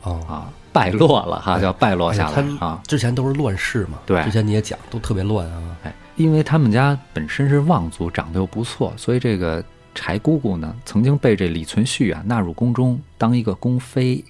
[0.03, 2.79] 哦，啊，败落了哈，叫败落下来啊。
[2.85, 3.97] 之前都是乱世嘛。
[4.05, 5.75] 对之前你也讲，都特别乱啊。
[5.85, 9.63] 哎，因为他们家本身是望族，长得又不错，所以这个
[9.95, 14.23] 柴姑姑呢，曾经被这李存勖啊纳入宫中当一个宫妃，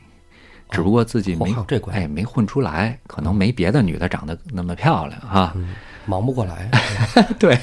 [0.69, 5.51] 只不过自己哦没、这关系哎没混出来，可能没别的女的长得那么漂亮哈。
[5.55, 5.69] 嗯，
[6.05, 6.69] 忙不过来。
[7.39, 7.57] 对，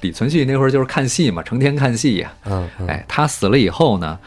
[0.00, 2.86] 李存勖那会儿就是看戏嘛，成天看戏呀、嗯嗯。
[2.86, 4.18] 哎，他死了以后呢，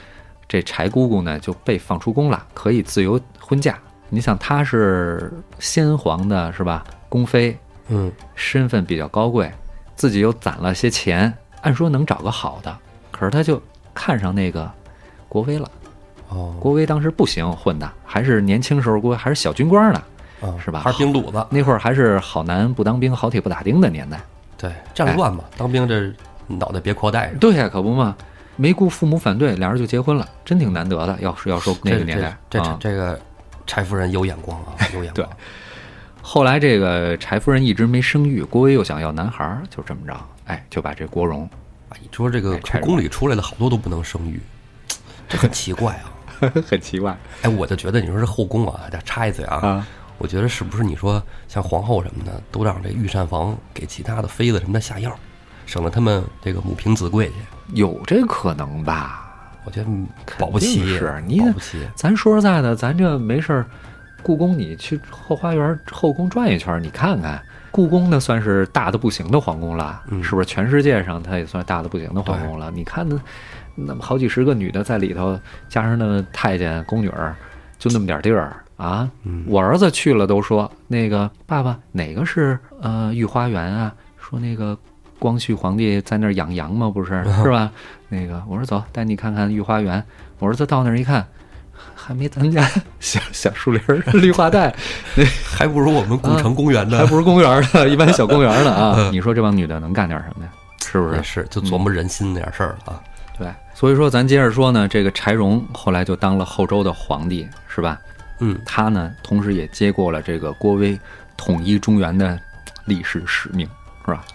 [0.48, 3.80] 这柴姑姑呢就被放出宫了，可以自由婚嫁。
[4.10, 6.84] 你想，她是先皇的是吧？
[7.08, 7.58] 宫妃，
[7.88, 9.52] 嗯，身份比较高贵，
[9.96, 12.76] 自己又攒了些钱，按说能找个好的，
[13.12, 13.62] 可是他就
[13.94, 14.70] 看上那个
[15.28, 15.70] 国威了。
[16.30, 20.02] 哦，郭威当时不行，混的还是年轻时候，郭威还是小军官呢，
[20.42, 21.46] 啊是吧还是兵肚子。
[21.50, 24.20] 那会儿还是好男不当兵，好铁不打钉的年代。
[24.58, 26.14] 对，战乱嘛，当兵这
[26.48, 27.38] 脑袋别扩带着。
[27.40, 28.16] 对呀、可不嘛，
[28.56, 31.18] 没顾父母反对，俩人就结婚了，真挺难得的。
[31.22, 33.20] 要是要说那个年代，这这个
[33.66, 35.38] 柴夫人有眼光啊， 有眼对光。
[36.22, 40.14] 后来这个柴夫人一直没生育，郭威又想要男孩儿，就这么着，
[40.46, 41.50] 哎，就把这郭荣
[41.90, 44.40] 啊，你说这个宫里出来的好多都不能生育，
[45.28, 46.12] 这很奇怪啊。
[46.68, 49.88] 很奇怪哎，我就觉得你说这后宫啊，再插一嘴啊，啊。
[50.18, 55.14] 我觉得是不是你说像皇后什么的，都让这御膳房给其他的妃子什么的下药，
[55.66, 57.34] 省得他们这个母凭子贵去。
[57.74, 59.26] 有这可能吧？
[59.64, 59.88] 我觉得
[60.38, 61.88] 保不齐，是你保不齐。
[61.96, 63.66] 咱说实在的，咱这没事儿，
[64.22, 67.42] 故宫你去后花园后宫转一圈，你看看。
[67.72, 70.46] 故宫呢，算是大的不行的皇宫了，嗯是不是？
[70.46, 72.72] 全世界上它也算大的不行的皇宫了。
[72.72, 73.08] 你看
[73.80, 77.36] 那那么好几十个女的在里头，加上那太监宫女儿，
[77.78, 79.10] 就那么点地儿啊。
[79.24, 83.94] 嗯我儿子去了都说那个爸爸哪个是呃御花园啊？
[84.18, 84.78] 说那个
[85.18, 86.90] 光绪皇帝在那儿养羊吗？
[86.90, 87.72] 不是 是吧？
[88.10, 90.04] 那个我说走，带你看看御花园。
[90.40, 91.26] 我儿子到那儿一看，
[91.94, 92.66] 还没咱家
[93.02, 94.74] 小小树林儿绿化带，
[95.16, 99.10] 那还不如我们古城公园呢，还不如公园呢，一般小公园呢啊！
[99.12, 100.52] 你说这帮女的能干点什么呀？
[100.86, 101.24] 是不是？
[101.24, 103.02] 是，就琢磨人心那点事儿了啊。
[103.40, 107.98] 对，所以说咱接着说呢，这个柴荣后来就当了后周的皇帝，是吧？
[108.40, 111.00] 嗯，他呢，同时也接过了这个郭威
[111.38, 112.38] 统一中原的
[112.84, 113.66] 历史使命，
[114.06, 114.26] 是吧？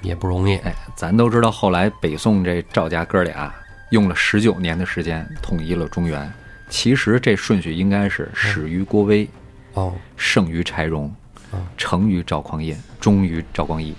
[0.00, 0.56] 也不容易。
[0.56, 3.54] 哎，咱都知道，后来北宋这赵家哥俩
[3.90, 6.32] 用了十九年的时间统一了中原。
[6.68, 9.28] 其实这顺序应该是始于郭威，
[9.74, 11.14] 哦，胜于柴荣
[11.52, 13.94] 嗯，成于赵匡胤，终于赵光义。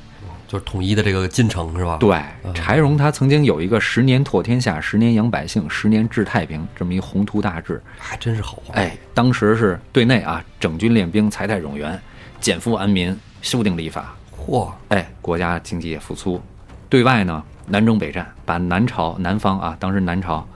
[0.48, 2.18] 就是统一的这个进程是吧？，对，
[2.54, 7.82] 柴荣他曾经有一个十年拓天下，十年养百姓，十年治太平这么一宏图大志。
[7.98, 8.74] 还真是好话。
[8.76, 12.00] 哎，当时是对内啊，整军练兵，财泰冗员，
[12.40, 14.16] 减负安民，修订礼法。
[14.38, 16.42] 嚯，哎，国家经济也复苏。
[16.88, 20.48] 对外呢，南征北战，把南朝南方啊，当时南朝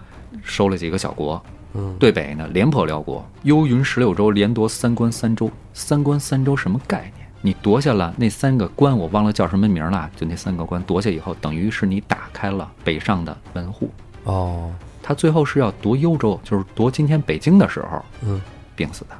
[0.41, 1.43] 收了几个小国。
[1.73, 5.51] 嗯，对北呢，连破辽国，幽云十六州，连夺三关三州。
[5.73, 7.20] 三关三州什么概念？
[7.41, 10.09] 你夺下了那三个关，我忘了叫什么名了。
[10.15, 13.91] 就那三个关夺下以后，等于是你打开了北上的门户。
[14.23, 14.71] 哦，
[15.01, 18.39] 他最后是要夺幽州，就是夺今天北京的时候嗯，
[18.75, 19.15] 病死的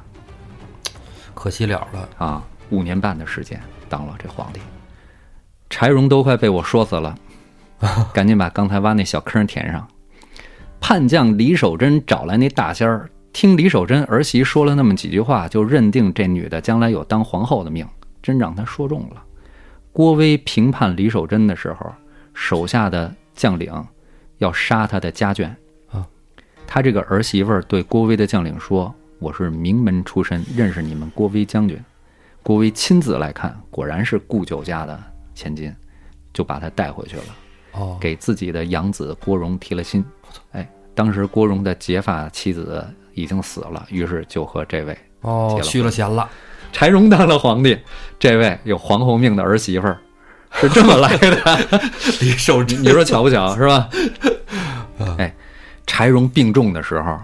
[1.34, 2.08] 可惜了了。
[2.18, 4.60] 啊，五年半的时间当了这皇帝。
[5.68, 7.16] 柴荣都快被我说死了，
[8.14, 9.88] 赶紧把刚才挖那小坑填上。
[10.78, 17.86] 叛将李守贞找来那大仙儿，听李守贞儿媳说了那么几句话，就认定这女的将来有当皇后的命，
[18.22, 19.22] 真让他说中了。
[19.92, 21.92] 郭威评判李守贞的时候，
[22.32, 23.72] 手下的将领
[24.38, 25.50] 要杀他的家眷
[25.90, 26.06] 啊。
[26.66, 31.78] 他这个儿媳妇儿对郭威的将领说：“我是名门出身，认识你们郭威将军。”
[32.42, 34.98] 郭威亲自来看，果然是顾九家的
[35.34, 35.74] 千金，
[36.32, 37.24] 就把他带回去了。
[37.72, 40.04] 哦，给自己的养子郭荣提了亲。
[40.52, 46.28] 哎，当时郭荣的结发妻子已经死了，于是就和这位哦续了弦了。
[46.72, 47.78] 柴荣当了皇帝。
[48.18, 49.98] 这位有皇后命的儿媳妇儿
[50.60, 51.80] 是这么来的，
[52.20, 53.88] 李守贞你说巧不巧是吧？
[55.18, 55.34] 哎，
[55.86, 57.18] 柴荣病重的时候，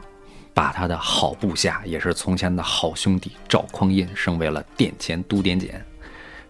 [0.55, 5.85] 把他的好部下，也是从前的好兄弟赵匡胤升为了殿前都点检，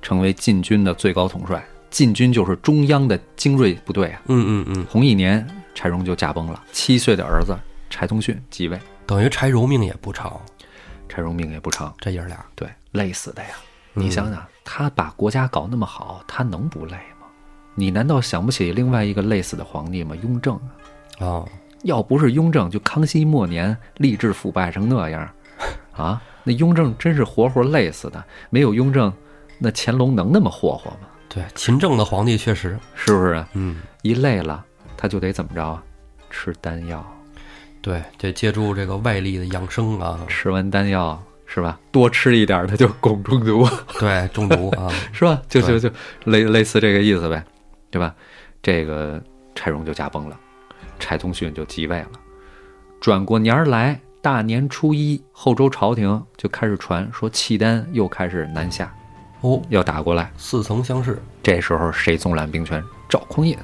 [0.01, 1.63] 成为禁军的最高统帅。
[1.91, 4.21] 禁军就是中央的精锐部队啊。
[4.27, 6.63] 嗯嗯嗯，同一年，柴荣就驾崩了。
[6.71, 7.57] 七岁的儿子
[7.91, 10.41] 柴宗训继位，等于柴荣命也不长，
[11.09, 12.39] 柴荣命也不长，这爷儿俩。
[12.55, 13.51] 对，累死的呀！
[13.95, 17.27] 你想想，他把国家搞那么好，他能不累吗？
[17.75, 20.15] 你难道想不起另外一个累死的皇帝吗？
[20.23, 20.71] 雍正啊！
[21.21, 21.49] 哦，
[21.85, 25.29] 要不是雍正，就康熙末年吏治腐败成那样，
[25.97, 28.23] 啊，那雍正真是活活累死的。
[28.51, 29.13] 没有雍正，
[29.59, 31.09] 那乾隆能那么霍霍吗？
[31.29, 33.45] 对，勤政的皇帝确实，是不是？
[33.53, 34.65] 嗯，一累了，
[34.97, 35.83] 他就得怎么着啊？
[36.31, 37.05] 吃丹药。
[37.81, 41.21] 对，得借助这个外力的养生啊，吃完丹药
[41.51, 41.81] 是吧？
[41.91, 43.67] 多吃一点儿，它就汞中毒，
[43.99, 45.41] 对，中毒啊， 是吧？
[45.49, 45.91] 就就就
[46.25, 47.43] 类类似这个意思呗，
[47.91, 48.15] 对吧？
[48.63, 49.21] 这个
[49.55, 50.39] 柴荣就驾崩了，
[50.99, 52.11] 柴宗训就继位了。
[53.01, 58.95] 转过年儿来，大年初一，后周朝廷就开始传说契丹又开始南下，
[59.41, 60.31] 哦，要打过来。
[60.37, 62.83] 似曾相识，这时候谁纵揽兵权？
[63.09, 63.57] 赵匡胤，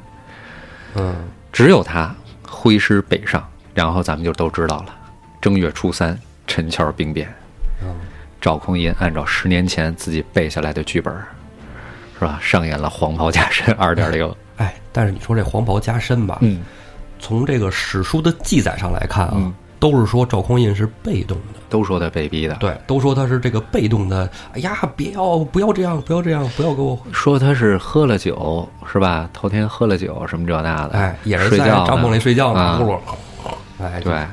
[0.95, 1.14] 嗯，
[1.53, 2.14] 只有他
[2.49, 4.95] 挥师北上，然后咱们就都知道了。
[5.41, 7.28] 正月初三，陈桥兵变。
[8.45, 11.14] 嗯，赵匡胤按照十年前自己背下来的剧本，
[12.18, 12.38] 是吧？
[12.42, 14.30] 上演了黄袍加身二点零。
[14.59, 16.61] 哎，但是你说这黄袍加身吧，嗯，
[17.18, 24.30] 从这个史书的记载上来看啊，嗯都是说赵匡胤是被动的，都说他被逼的，对，都说他是这个被动的。
[24.55, 29.28] 哎呀，别要不要这样，不要这样，不要给我，说他是喝了酒，是吧？
[29.32, 32.99] 头天喝了酒，什么这那的，哎，也是在睡觉呢帐篷里睡觉呢，啊呼噜，
[33.82, 34.26] 哎，对，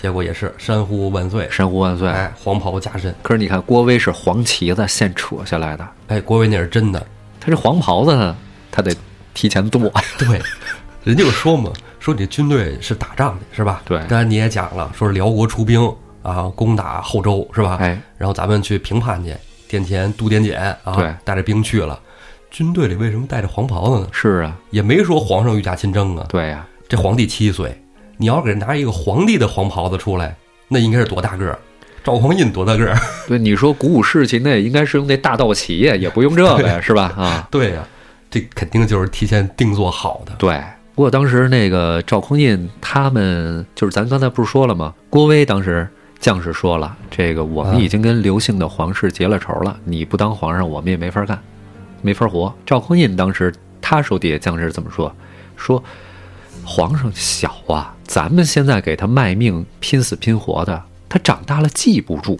[0.00, 2.08] 结果也是山呼万岁，山呼万岁。
[2.08, 7.04] 哎，黄袍加身，可是你看，郭威是黄旗子现扯下来的，哎，郭威那是真的，
[7.40, 8.36] 他这黄袍子呢，
[8.70, 8.94] 他得
[9.34, 9.80] 提前做。
[10.18, 10.40] 对，
[11.02, 13.82] 人家就说嘛，说你这军队是打仗的，是吧？
[13.84, 15.92] 对刚才你也讲了，说是辽国出兵
[16.22, 17.76] 啊，攻打后周，是吧？
[17.80, 19.34] 哎，然后咱们去平叛去，
[19.66, 21.98] 殿前都点检啊，对带着兵去了。
[22.50, 24.08] 军队里为什么带着黄袍子呢？
[24.12, 26.24] 是啊，也没说皇上御驾亲征啊。
[26.28, 27.76] 对呀、这皇帝七岁，
[28.18, 30.36] 你要给人拿一个皇帝的黄袍子出来，
[30.68, 31.58] 那应该是多大个儿？
[32.04, 32.98] 赵匡胤多大个儿？
[33.26, 37.12] 对，你说鼓舞士气，那也应该是用那大道旗呀，也不用这个呀， 是吧？
[37.16, 37.86] 啊，对呀、
[38.30, 40.32] 这肯定就是提前定做好的。
[40.38, 40.60] 对。
[40.94, 44.92] 不过当时那个赵匡胤他们就是咱刚才不是说了吗？
[45.08, 45.88] 郭威当时
[46.18, 51.38] 将士说了，这个我们嗯已经跟刘姓的皇室结了仇了，你不当皇上，我们也没法干，
[52.02, 52.52] 没法活。
[52.66, 55.14] 赵匡胤当时他手底下将士怎么说？
[55.56, 55.80] 说
[56.70, 62.38] 皇上小啊，咱们现在给他卖命，拼死拼活的，他长大了记不住。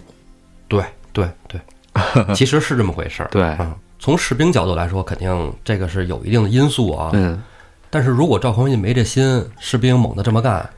[0.67, 1.59] 对对对，
[2.35, 3.29] 其实是这么回事儿。
[3.31, 7.09] 对嗯，从士兵角度来说，肯定这个是有一定的因素啊。
[7.13, 7.41] 嗯，
[7.89, 10.69] 但是如果赵匡胤没这心，士兵猛的这么干，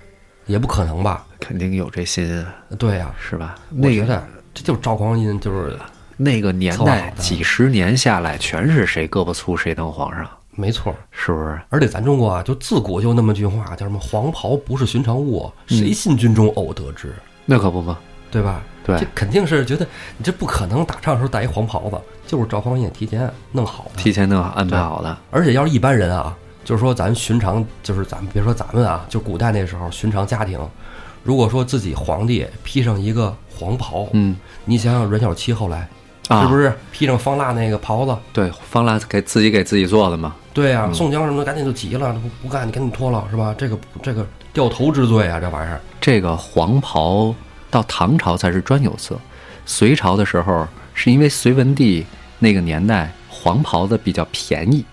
[0.45, 1.26] 也不可能吧？
[1.41, 3.56] 肯定有这心啊，对呀、是吧？
[3.70, 4.24] 我那个觉得
[4.54, 5.78] 这就是赵匡胤，就是
[6.16, 10.26] 那个年代几十年下来，全是谁胳膊粗谁当皇上，
[10.56, 10.93] 没错。
[11.12, 11.60] 是不是？
[11.70, 17.14] 而且咱中国啊，就自古就那么句话，叫什么“黄袍不是寻常物，嗯谁信军中偶得之”，
[17.45, 17.97] 那可不嘛。
[18.30, 18.64] 对吧？
[18.86, 19.86] 对这肯定是觉得
[20.18, 24.02] 你这不可能打仗的时候带一黄袍子，就是赵匡胤提前弄好的。
[24.02, 26.34] 提前弄好安排好的，而且要是一般人啊，
[26.64, 30.58] 就是说咱寻常，就是咱们别说咱们啊，就古代那时候寻常家庭，
[31.24, 35.89] 如果说自己皇帝披上一个黄袍，嗯你想想阮小七后来、
[36.28, 38.17] 啊，是不是披上方腊那个袍子？
[38.32, 40.36] 对，方腊给自己给自己做的嘛。
[40.53, 43.53] 对呀、嗯宋江什么的赶紧就急了，不不干，你赶紧脱了，是吧？
[43.57, 45.80] 这个这个掉头之罪啊，这玩意儿。
[45.99, 47.34] 这个黄袍
[47.69, 49.19] 到唐朝才是专有色，
[49.65, 52.05] 隋朝的时候是因为隋文帝
[52.39, 54.86] 那个年代黄袍子比较便宜，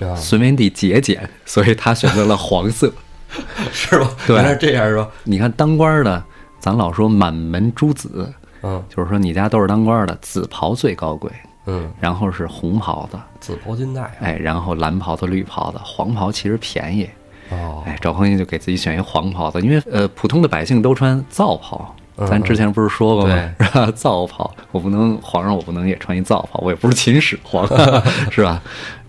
[0.00, 2.92] 啊，隋文帝节俭，所以他选择了黄色。
[3.72, 4.08] 是吧？
[4.28, 5.08] 对原来是这样是吧？
[5.24, 6.22] 你看当官的，
[6.60, 8.32] 咱老说满门诸子，
[8.64, 11.30] 嗯就是说你家都是当官的，紫袍最高贵，
[11.66, 14.10] 嗯，然后是红袍子，紫袍金带啊。
[14.20, 17.08] 哎，然后蓝袍子、绿袍子，黄袍其实便宜。
[17.50, 21.94] 哦，哎，赵匡胤就给自己选一黄袍子，因为呃，普通的百姓都穿皂袍。
[21.98, 23.34] 嗯咱之前不是说过吗？
[23.58, 23.90] 对 是吧？
[23.90, 27.66] 皂袍，我不能皇上，我不能也穿一皂袍，我也不是秦始皇，
[28.30, 28.62] 是吧？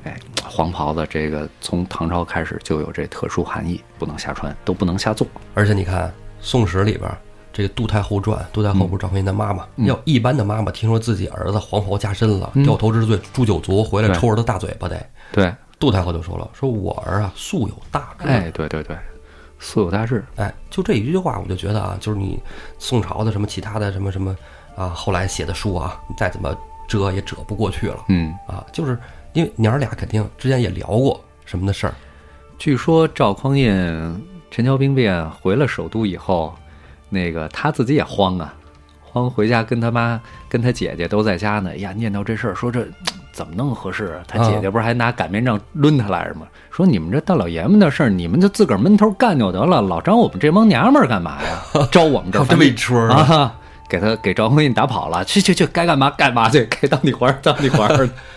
[0.05, 5.27] 哎，黄袍子这个从唐朝开始就有这特殊含义，不能瞎穿，都不能瞎做。
[5.53, 6.07] 而且你看
[6.41, 7.15] 《宋史》里边儿
[7.55, 9.65] 这个《杜太后传》，杜太后不是赵匡胤的妈妈？
[9.77, 15.09] 嗯要一般的妈妈听说自己儿子黄袍加身了，掉头之罪，诛九族，回来抽儿子大嘴巴得。
[15.31, 18.27] 对，杜太后就说了：“说我儿啊，素有大志。
[18.27, 18.97] 哎，对对对，
[19.57, 20.21] 素有大志。
[20.35, 22.37] 哎，就这一句话，我就觉得啊，就是你
[22.77, 24.35] 宋朝的什么其他的什么什么
[24.75, 26.53] 啊，后来写的书啊，你再怎么
[26.89, 28.99] 遮也遮不过去了嗯，啊，就是
[29.31, 31.93] 因为娘儿俩肯定之前也聊过什么的事儿，
[32.57, 36.53] 据说赵匡胤陈桥兵变回了首都以后，
[37.15, 38.53] 那个他自己也慌啊，
[39.01, 41.71] 慌回家跟他妈跟他姐姐都在家呢。
[41.71, 42.85] 哎呀，念叨这事儿，说这
[43.31, 44.23] 怎么弄合适啊？
[44.27, 46.45] 他姐姐不是还拿擀面杖抡他来着吗？
[46.69, 51.87] 说你们这大老爷们的事儿，你们就自个儿闷头干就得了，老张我们这帮娘们儿干嘛呀？
[51.89, 53.55] 招我们这 儿这么一出儿啊！
[53.87, 58.09] 给他给赵匡胤打跑了，去去去，该干嘛干嘛去，该当你官儿当你官儿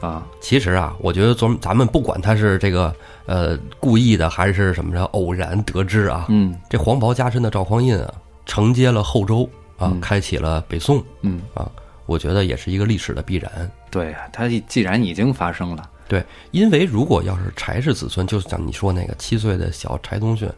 [0.00, 0.26] 啊！
[0.40, 2.94] 其实啊，我觉得咱们咱们不管他是这个
[3.26, 8.14] 呃故意的还是什么着偶然得知啊，嗯这黄袍加身的赵匡胤啊，
[8.46, 11.70] 承接了后周啊，嗯开启了北宋嗯，啊，
[12.06, 13.70] 我觉得也是一个历史的必然。
[13.90, 20.48] 对啊，他既然已经发生了，对，因为如果要是柴氏子孙，就像你说那个七岁的小柴宗训，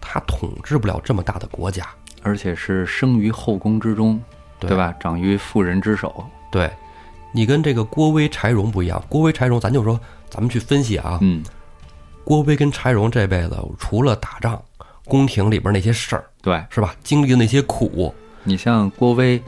[0.00, 1.86] 他统治不了这么大的国家。
[2.22, 4.20] 而且是生于后宫之中，
[4.58, 4.92] 对对吧？
[4.98, 6.24] 长于妇人之手。
[6.50, 6.68] 对，
[7.32, 9.02] 你跟这个郭威、柴荣不一样。
[9.08, 9.98] 郭威、柴荣，咱就说，
[10.28, 11.18] 咱们去分析啊。
[11.22, 11.42] 嗯，
[12.24, 14.60] 郭威跟柴荣这辈子，除了打仗、
[15.04, 16.94] 宫廷里边那些事儿，对是吧？
[17.02, 18.14] 经历的那些苦，
[18.44, 19.42] 你像郭威，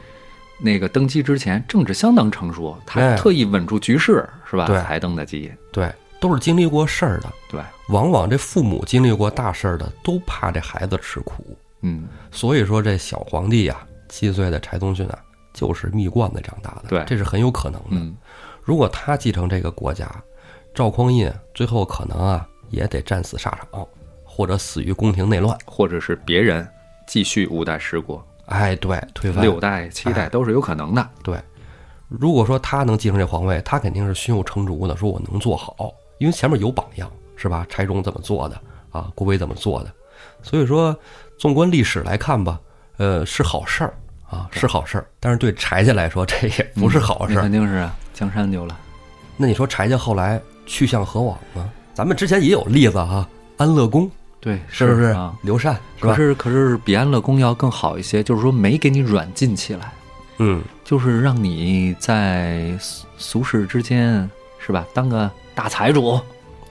[0.59, 4.65] 那个登基之前政治相当成熟，他哎特意稳住局势，是吧？
[4.65, 5.51] 对才登的基。
[5.71, 7.31] 对，都是经历过事儿的。
[7.49, 11.57] 对，往往这父母经历过大事儿的，都怕这孩子吃苦。
[11.81, 13.75] 嗯，所以说，这小皇帝呀、
[14.07, 15.17] 七岁的柴宗训啊，
[15.53, 16.89] 就是蜜罐子长大的。
[16.89, 17.87] 对这是很有可能的。
[17.91, 18.15] 嗯，
[18.63, 20.09] 如果他继承这个国家，
[20.73, 23.87] 赵匡胤最后可能啊也得战死沙场，
[24.23, 25.57] 或者死于宫廷内乱。
[25.65, 26.67] 或者是别人
[27.07, 31.09] 继续五代十国、哎，对，推翻六代、七代都是有可能的。
[31.23, 31.39] 对。
[32.07, 37.65] 如果说他能继承这皇位，他肯定是胸有成竹的，说我能做好，因为前面有榜样，是吧？
[37.69, 39.09] 柴荣怎么做的啊？
[39.15, 39.93] 郭威怎么做的？
[40.43, 40.93] 所以说，
[41.37, 42.59] 纵观历史来看吧，
[42.97, 43.93] 呃，是好事儿
[44.31, 45.05] 啊，是好事儿。
[45.19, 47.35] 但是对柴家来说，这也不是好事儿。
[47.35, 48.75] 那肯定是啊，江山丢了。
[49.37, 51.69] 那你说柴家后来去向何往呢？
[51.93, 53.27] 咱们之前也有例子哈、
[53.57, 54.09] 安乐宫
[54.39, 55.03] 对，是不是？
[55.09, 55.35] 啊？
[55.43, 55.77] 刘禅？
[55.99, 59.91] 可是可是比安乐宫要更好一些，就是说没给你软禁起来，
[60.37, 64.27] 嗯，就是让你在俗俗世之间
[64.57, 66.19] 是吧，当个大财主，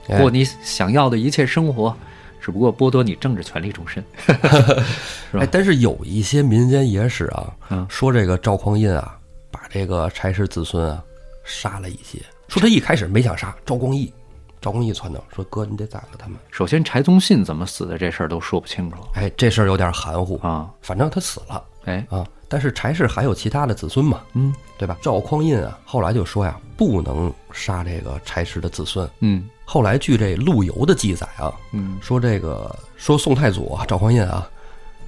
[0.08, 1.96] 哎过你想要的一切生活，
[2.40, 4.02] 只不过剥夺你政治权利终身。
[4.26, 9.18] 是吧哎，但是有一些民间野史啊，嗯说这个赵匡胤啊，
[9.50, 11.02] 把这个柴氏子孙啊
[11.44, 12.18] 杀了一些，
[12.48, 14.12] 说他一开始没想杀赵光义，
[14.60, 16.36] 赵光义撺掇说哥你得宰了他们。
[16.50, 20.70] 首先，柴宗信怎么死的这事儿都说不清楚哎，这事儿有点含糊，啊。
[20.82, 22.26] 反正他死了哎，啊。
[22.48, 24.98] 但是柴氏还有其他的子孙嘛，嗯对吧？
[25.00, 29.08] 赵匡胤啊，后来就说呀，不能杀这个柴氏的子孙。
[29.20, 31.96] 嗯后来据这陆游的记载啊，嗯。
[32.02, 34.50] 说这个说宋太祖啊赵匡胤啊，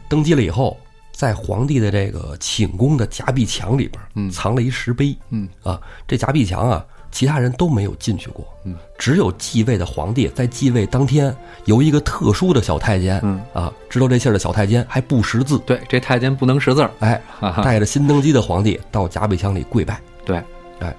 [0.09, 0.79] 登基了以后，
[1.11, 4.31] 在皇帝的这个寝宫的夹壁墙里边，嗯。
[4.31, 5.49] 藏了一石碑，嗯。
[5.65, 13.43] 啊，这夹壁墙啊，其他人都没有进去过，嗯，只有继位的皇帝在继位当天，由一个特殊的小太监，嗯。
[13.53, 16.91] 啊，知道这信儿的小太监还不识字，对，这太监不能识字儿。
[17.01, 17.21] 哎，
[17.65, 20.37] 带着新登基的皇帝到夹壁墙里跪拜，对。
[20.79, 20.95] 哎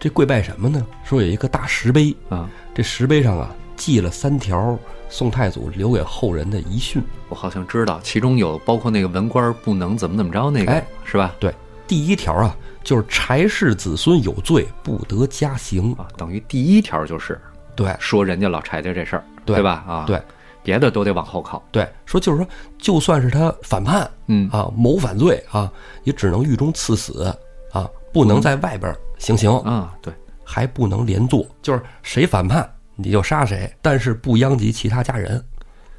[0.00, 0.84] 这跪拜什么呢？
[1.04, 7.02] 说有一个大石碑，啊，这石碑上啊记了三条宋太祖留给后人的遗训。
[7.28, 11.34] 我好像知道，其中有包括那个文官不能怎么怎么着那个，哎是吧？
[11.38, 11.54] 对，
[11.86, 15.92] 第一条啊，就是柴氏子孙有罪，不得加刑。
[15.94, 17.40] 啊，等于第一条就是
[17.74, 19.84] 对说人家老柴家这事儿，对吧？
[19.86, 20.20] 啊，对，
[20.62, 21.62] 别的都得往后靠。
[21.70, 22.46] 对，说就是说，
[22.78, 25.70] 就算是他反叛嗯啊，谋反罪啊，
[26.04, 27.24] 也只能狱中赐死
[27.72, 30.12] 啊，不能在外边行刑，啊，对，
[30.52, 35.42] 还不能连坐，就是谁反叛你就杀谁，但是不殃及其他家人。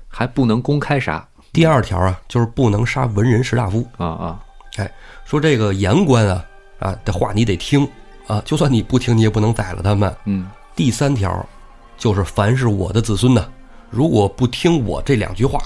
[0.07, 3.83] 还不能公开杀第二条啊，就是不能杀文人士大夫。
[3.97, 4.39] 啊啊，
[4.77, 4.91] 哎，
[5.25, 6.45] 说这个言官啊
[6.77, 7.89] 啊的话你得听
[8.27, 10.15] 啊，就算你不听，你也不能宰了他们。
[10.25, 11.43] 嗯第三条，
[11.97, 13.43] 就是凡是我的子孙呢，
[13.89, 15.59] 如果不听我这两句话，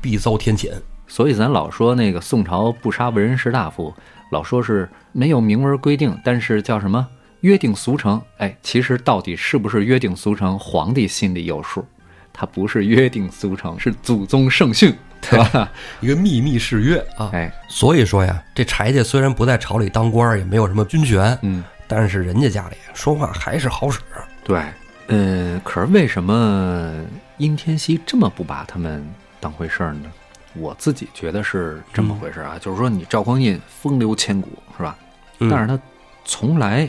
[0.00, 0.72] 必遭天谴。
[1.06, 3.92] 所以咱老说那个宋朝不杀文人士大夫，
[4.30, 7.06] 老说是没有明文规定，但是叫什么
[7.44, 8.20] 约定俗成？
[8.38, 11.84] 哎，其实到底是不是约定俗成，皇帝心里有数。
[12.32, 15.70] 他不是约定俗成，是祖宗圣训， 对吧？
[16.00, 17.28] 一个秘密誓约啊。
[17.34, 24.00] 哎，所以说呀，这柴家虽然不在朝里当官儿，也没有什么军权，嗯，但是人家家里说话还是好使。
[24.42, 24.64] 对，
[25.08, 26.94] 呃，可是为什么
[27.36, 29.06] 殷天锡这么不把他们
[29.38, 30.10] 当回事儿呢？
[30.54, 34.96] 我自己觉得是这么回事儿啊，就是说你赵匡胤风流千古是吧？
[35.40, 35.78] 嗯但是他
[36.24, 36.88] 从来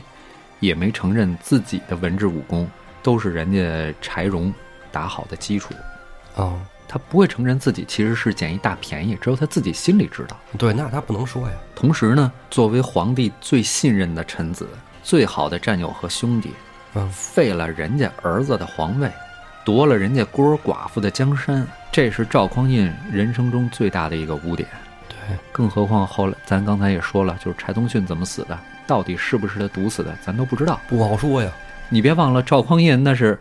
[0.60, 2.70] 也没承认自己的文治武功
[3.03, 4.53] 都是人家柴荣
[4.91, 5.74] 打好的基础，
[6.36, 10.38] 哦，他不会承认自己其实是捡一大便宜，只有他自己心里知道。
[10.58, 11.53] 对，那他不能说呀。
[11.76, 14.68] 同时呢，作为皇帝最信任的臣子、
[15.03, 16.51] 最好的战友和兄弟，
[16.93, 19.12] 嗯废了人家儿子的皇位，
[19.64, 24.68] 夺了人家孤儿寡妇的江山，这是赵匡胤人生中最大的一个污点。
[25.28, 30.80] 对，更何况后来咱刚才也说了，就是柴宗训怎么死的，到底是不是他毒死的，咱都不知道。
[30.88, 31.51] 不好说呀。
[31.89, 33.39] 你别忘了，赵匡胤那是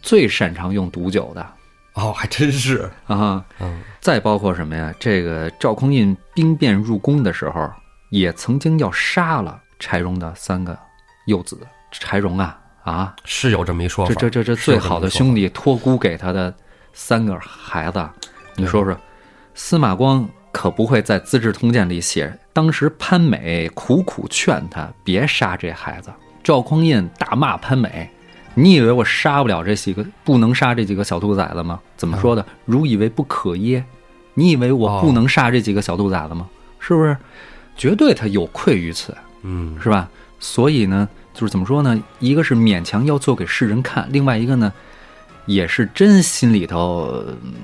[0.00, 1.46] 最擅长用毒酒的
[1.94, 2.90] 哦，还真是。
[3.06, 3.44] 啊。
[3.58, 4.94] 嗯，再包括什么呀？
[4.98, 7.70] 这个赵匡胤兵变入宫的时候，
[8.10, 10.78] 也曾经要杀了柴荣的三个
[11.26, 11.58] 幼子。
[11.90, 14.14] 柴荣啊啊，是有这么一说法。
[14.14, 16.52] 这这这这最好的兄弟托孤给他的
[16.92, 18.08] 三个孩子，
[18.56, 18.96] 你说说，
[19.54, 26.12] 司马光可不会在《资治通鉴》里写，当时潘美苦苦劝他别杀这孩子，
[26.44, 28.08] 赵匡胤大骂潘美。
[28.54, 31.80] 你以为我杀不了这几个，不能杀这几个小兔崽子吗？
[31.96, 32.46] 怎么说的？
[32.64, 33.84] 如以为不可耶？
[34.34, 36.48] 你以为我不能杀这几个小兔崽子吗？
[36.78, 37.16] 是不是？
[37.76, 39.12] 绝对他有愧于此。
[39.42, 40.08] 嗯，是吧？
[40.38, 42.00] 所以呢，就是怎么说呢？
[42.20, 44.72] 一个是勉强要做给世人看，另外一个呢，
[45.46, 47.54] 也是真心里头，嗯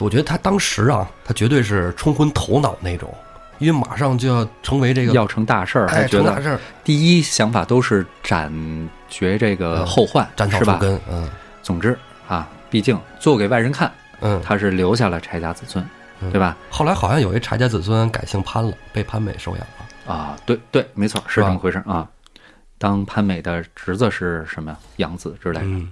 [0.00, 3.12] 我觉得他当时啊，他绝对是冲昏头脑那种，
[3.58, 8.52] 因为马上就要成为这个要成大事儿，还哎觉得成大事儿，第一想法都是斩
[9.08, 10.28] 绝这个嗯后患？
[10.34, 11.00] 斩草除根。
[11.10, 11.28] 嗯
[11.62, 13.90] 总之啊，毕竟做给外人看，
[14.20, 15.82] 嗯，他是留下了柴家子孙，
[16.20, 16.56] 嗯对吧？
[16.68, 20.12] 后来好像有一柴家子孙改姓潘了，被潘美收养了。
[20.14, 22.06] 啊，对对，没错，是这么回事啊。
[22.76, 24.76] 当潘美的侄子是什么呀？
[24.96, 25.64] 养子之类的。
[25.66, 25.88] 嗯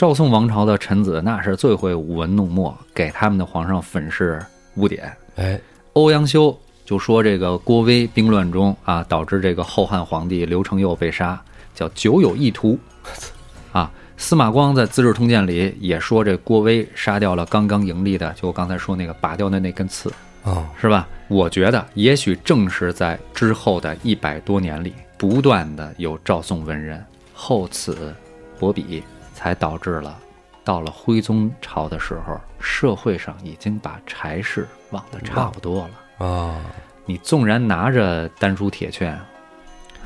[0.00, 4.42] 赵宋王朝的臣子那是最会舞文弄墨，给他们的皇上粉饰
[4.76, 5.14] 污点。
[5.36, 5.60] 哎，
[5.92, 11.38] 欧阳修就说这个郭威兵乱中啊，导致这个后汉皇帝刘承佑被杀，
[11.74, 12.78] 叫久有意图。
[13.72, 20.10] 啊，司马光在《资治通鉴》里也说这郭威杀掉了刚刚盈利的，就我刚才说那个拔掉的那根刺，
[20.44, 21.06] 哦，是吧？
[21.28, 28.14] 我觉得也许正是在之后的一百多年里，不断的有赵宋文人厚此
[28.58, 29.02] 薄彼，
[29.40, 30.14] 才导致了
[30.62, 36.26] 到了徽宗朝的时候，社会上已经把柴氏忘得差不多了。
[36.26, 36.60] 啊，
[37.06, 39.18] 你纵然拿着丹书铁券，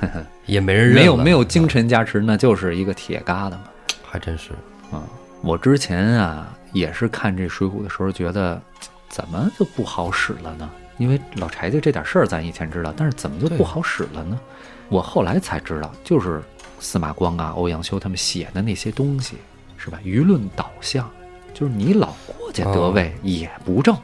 [0.01, 3.64] 呵呵，也没人认没有没有精神加持，那就是一个铁疙瘩嘛。
[4.09, 4.53] 还真是。
[4.93, 5.03] 啊，
[5.43, 8.62] 我之前啊也是看这《水浒》的时候，觉得
[9.09, 10.70] 怎么就不好使了呢？
[10.99, 14.39] 因为老柴家这点事儿咱以前知道，但是怎么就不好使了呢？
[14.89, 16.41] 我后来才知道，就是
[16.85, 19.37] 司马光啊、欧阳修他们写的那些东西，
[19.78, 19.99] 是吧？
[20.05, 21.11] 舆论导向，
[21.55, 23.97] 就是你老郭家得位也不正，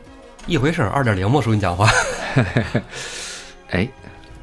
[0.46, 1.86] 一回事儿，二点零嘛，说你讲话。
[3.68, 3.86] 哎，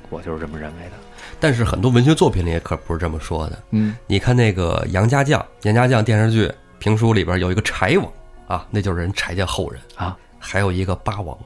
[0.10, 0.92] 我就是这么认为的。
[1.40, 3.64] 但是很多文学作品里可不是这么说的。
[3.72, 8.12] 嗯，你看那个杨家将、杨家将电视剧、评书里边有一个柴王
[8.48, 11.38] 啊，那就是人柴家后人啊，还有一个八王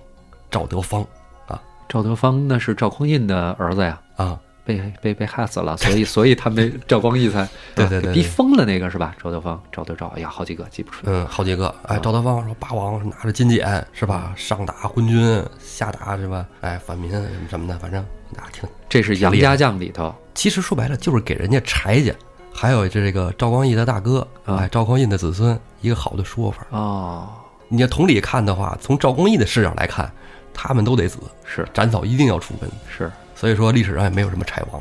[0.49, 1.05] 赵德芳
[1.47, 9.15] 啊赵德芳那是赵匡胤的儿子呀，啊，被被被害死了，所以所以他们赵 光义才对对对逼疯了那个是吧？
[9.21, 11.13] 赵德芳、赵德昭，哎呀，好几个记不出来。
[11.13, 11.73] 嗯，好几个。
[11.83, 16.45] 哎，啊赵德芳说八王拿着金锏是吧，上打昏君，下打是吧？
[16.61, 18.69] 哎，反民什么什么的，反正那挺。
[18.87, 22.13] 这是杨家将里头，其实说白了就是给人家柴家，
[22.53, 26.65] 还有这个赵光义的大哥，啊哎，赵匡胤的子孙一个好的说法。
[26.69, 27.29] 哦，
[27.67, 30.11] 你要同理看的话，从赵光义的视角来看，
[30.53, 32.69] 他们都得死，是斩草一定要除根。
[32.89, 33.11] 是
[33.41, 34.79] 所以说历史上也没有什么柴王。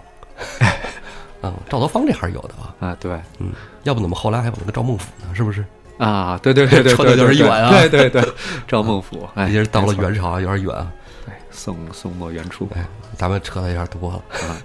[1.42, 2.74] 嗯，赵德芳这还是有的啊。
[2.78, 3.52] 啊，对嗯，
[3.84, 5.34] 要不怎么后来还有那个赵孟俯呢？
[5.34, 5.64] 是不是？
[5.96, 8.22] 啊，对对对对 扯得对，对有点远啊对对对，
[8.68, 10.92] 赵孟俯， 哎，也是到了元朝啊，有点远啊。
[11.24, 12.84] 对，宋宋末元初，哎，
[13.16, 14.16] 咱们扯的有点多了。
[14.46, 14.60] 啊，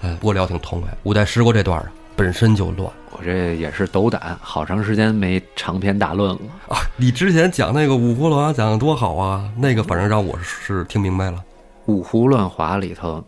[0.00, 0.90] 哎，不过聊挺痛快。
[1.02, 6.40] 五代十国这段啊，本身就乱我这也是斗胆，好长时间没长篇大论了。
[6.70, 6.80] 啊。
[6.96, 11.44] 你之前讲那个五胡乱华讲的多好啊，那个反正让我是听明白了。
[11.86, 13.22] 五胡乱华里头，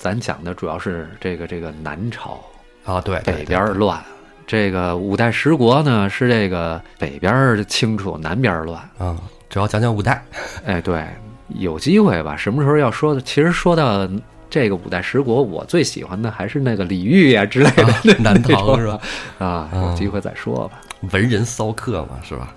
[0.00, 2.42] 咱讲的主要是这个这个南朝
[2.86, 4.00] 啊，对，对北边乱，
[4.46, 8.82] 这个五代十国呢是这个北边清楚，南边乱。
[8.98, 9.14] 对啊，
[9.50, 10.24] 主要讲讲五代。
[10.64, 11.04] 哎，对，
[11.48, 12.34] 有机会吧？
[12.34, 13.20] 什么时候要说的？
[13.20, 14.08] 其实说到
[14.48, 18.98] 这个五代十国，我最喜欢的还是那个李煜呀之类的、啊南唐是吧？
[19.38, 20.80] 啊，有机会再说吧。
[21.12, 22.54] 文人骚客嘛，是吧？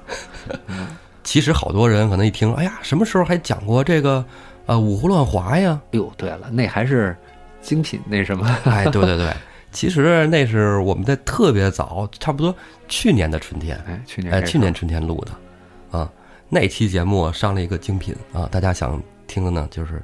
[1.25, 4.23] 其实好多人可能一听，哎呀，什么时候还讲过这个
[4.65, 5.77] 呃五胡乱华呀？
[5.87, 7.15] 哎呦，对了，那还是
[7.63, 8.45] 精品那什么？
[8.65, 9.33] 哎，对对对，
[9.71, 12.53] 其实那是我们在特别早，差不多
[12.87, 16.07] 去年的春天，哎，去年哎，去年春天录的，啊，
[16.49, 20.03] 那期节目上了一个精品啊，大家想听的呢，就是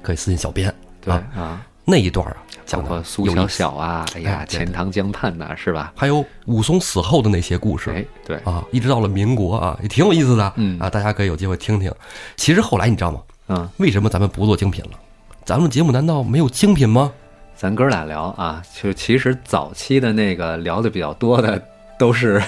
[0.00, 0.72] 可以私信小编
[1.02, 5.92] 对啊，啊，那一段啊包讲括苏小小啊，哎呀钱塘江畔呐，是吧？
[5.94, 10.78] 还有武松死后的那些故事，哎，对，啊，一直到了民国啊，也挺有意思的，嗯。
[10.80, 11.92] 啊，大家可以有机会听听。
[12.36, 13.20] 其实后来你知道吗？
[13.48, 14.98] 嗯，为什么咱们不做精品了？
[15.44, 17.12] 咱们节目难道没有精品吗？
[17.54, 21.62] 咱哥俩聊啊，就其实早期的那个聊的比较多的
[21.98, 22.42] 都是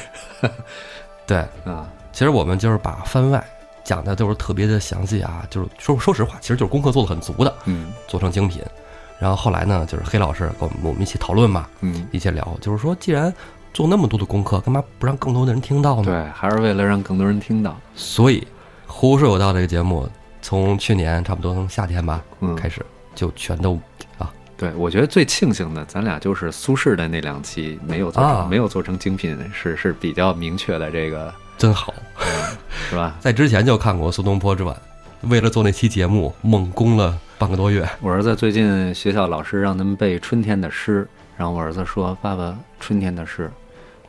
[1.26, 3.44] 对，啊，其实我们就是把番外
[3.84, 8.62] 讲的都是特别的详细啊，就是说说实话，其实就是功课做的很足的，嗯做成精品。
[9.18, 13.32] 然后后来呢，就是黑老师跟我们我们一起讨论嘛，嗯，一起聊，就是说既然
[13.74, 16.04] 做那么多的功课，干嘛不让更多的人听到呢？
[16.04, 17.76] 对，还是为了让更多人听到。
[17.94, 18.40] 所以
[18.86, 20.08] 《胡说有道》这个节目
[20.46, 22.80] 从去年差不多从夏天吧嗯，开始
[23.16, 23.76] 就全都
[24.16, 31.92] 啊对，我觉得最庆幸的，咱俩就是苏轼的那两期没有做成，啊没有做成精品，是是比较明确的，这个真好。
[32.88, 33.16] 是吧？
[33.18, 34.72] 在之前就看过《苏东坡之晚》，
[35.28, 37.84] 为了做那期节目，猛攻了半个多月。
[38.00, 43.50] 我儿子最近学校老师让他们背春天的诗，然后我儿子说：“爸爸，春天的诗。”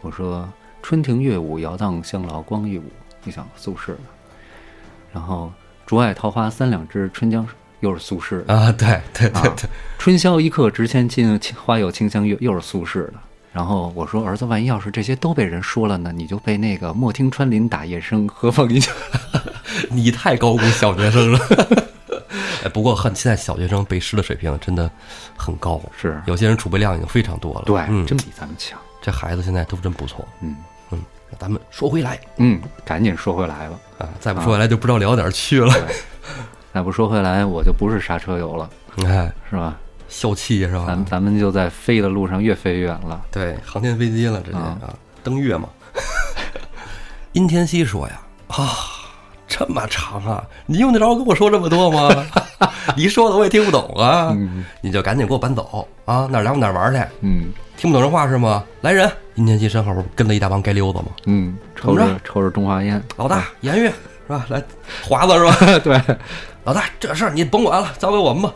[0.01, 0.47] 我说
[0.83, 2.83] ：“春庭乐舞，摇荡香劳光一舞。”
[3.25, 3.95] 你想苏轼，
[5.11, 5.51] 然后
[5.87, 13.13] “竹外桃花三两枝，春江水”又是苏轼的，啊，对对对啊对，春宵一刻值千金，花有清香月，又是苏轼的。
[13.53, 16.11] 然后我说：“儿子，万一要是这些都被人说了呢？
[16.13, 18.91] 你就被那个‘莫听穿林打叶声，何妨一笑
[19.89, 21.39] 你太高估小学生了。
[22.65, 24.91] 哎，不过很现在小学生背诗的水平真的
[25.35, 25.81] 很高，’。
[25.97, 27.63] 是，有些人储备量已经非常多了。
[27.65, 28.77] 对，嗯，真比咱们强。
[29.01, 30.27] 这孩子现在都真不错。
[30.41, 30.55] 嗯嗯，
[31.29, 33.75] 那咱们说回来嗯，赶紧说回来吧。
[33.99, 35.73] 啊，再不说回来就不知道聊哪儿去了。
[36.73, 38.69] 再不说回来，我就不是刹车油了，
[39.05, 39.75] 哎，是吧？
[40.07, 41.05] 消气是吧咱？
[41.05, 43.21] 咱们就在飞的路上越飞越远了。
[43.31, 44.93] 对，航天飞机了，直接啊啊，
[45.23, 45.67] 登月嘛。
[47.33, 48.69] 殷天锡说呀，啊，
[49.47, 52.09] 这么长啊，你用得着跟我说这么多吗？
[52.95, 57.01] 你说的我也听不懂啊，嗯你就赶紧给我搬走啊，哪儿来往哪儿玩去？
[57.21, 57.45] 嗯
[57.75, 58.63] 听不懂人话是吗？
[58.81, 59.09] 来人！
[59.35, 61.05] 殷天锡身后不跟了一大帮街溜子吗？
[61.25, 63.93] 嗯，抽着抽着中华烟，老大严玉是
[64.29, 64.45] 吧？
[64.49, 64.61] 来，
[65.07, 65.79] 华子是吧？
[65.83, 66.01] 对，
[66.63, 68.51] 老大，这事儿你甭管了，交给我们吧。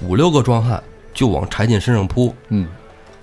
[0.00, 0.82] 五六个壮汉
[1.12, 2.34] 就往柴进身上扑。
[2.48, 2.66] 嗯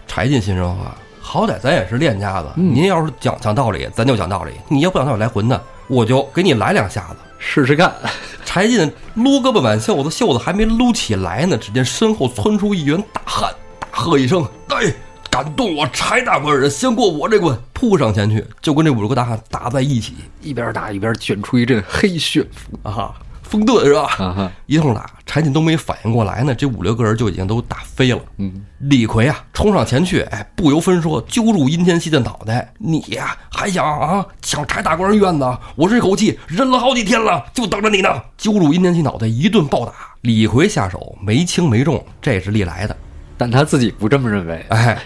[0.07, 7.15] 柴进心说话，好歹咱也是练家子，嗯您要是讲讲道理，咱就讲道理；你要不讲道理来混的，我就给你来两下子。
[7.41, 7.93] 试试看。
[8.45, 14.93] 柴进撸胳膊挽袖子，袖子还没撸起来呢，只见身后窜出一员大汉，大喝一声：“哎，
[15.29, 17.57] 敢动我柴大官人，先过我这关！
[17.71, 23.13] 扑上前去，就跟这五六个大汉打在一起一边打一边卷出一阵黑旋风啊！
[23.51, 24.49] 风遁是吧？
[24.65, 28.21] 一通打，柴进都没反应过来呢，这五六个人就已经都打飞了。
[28.37, 35.57] 嗯，李逵啊，冲上前去，哎，不由分说揪住殷天锡的脑袋：“你呀，还想啊抢柴大官人院子？
[35.75, 39.91] 我这口气忍了好几天了，就等着你呢！”揪住殷天锡脑袋一顿暴打。
[40.21, 42.95] 李逵下手没轻没重，这是历来的，
[43.37, 44.65] 但他自己不这么认为。
[44.69, 44.97] 哎，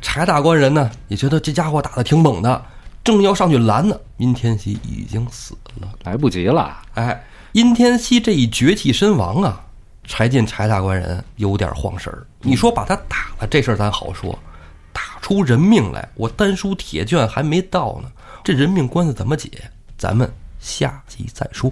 [0.00, 2.60] 柴大官人呢也觉得这家伙打的挺猛的，
[3.04, 6.76] 正要上去拦呢，殷天锡已经死了，来不及了。
[6.94, 7.22] 哎。
[7.52, 9.62] 殷天锡这一绝气身亡啊，
[10.04, 12.26] 柴进柴大官人有点慌神儿。
[12.40, 14.38] 你说把他打了这事儿咱好说，
[14.90, 18.10] 打出人命来，我丹书铁卷还没到呢，
[18.42, 19.50] 这人命官司怎么解？
[19.98, 21.70] 咱们下集再说。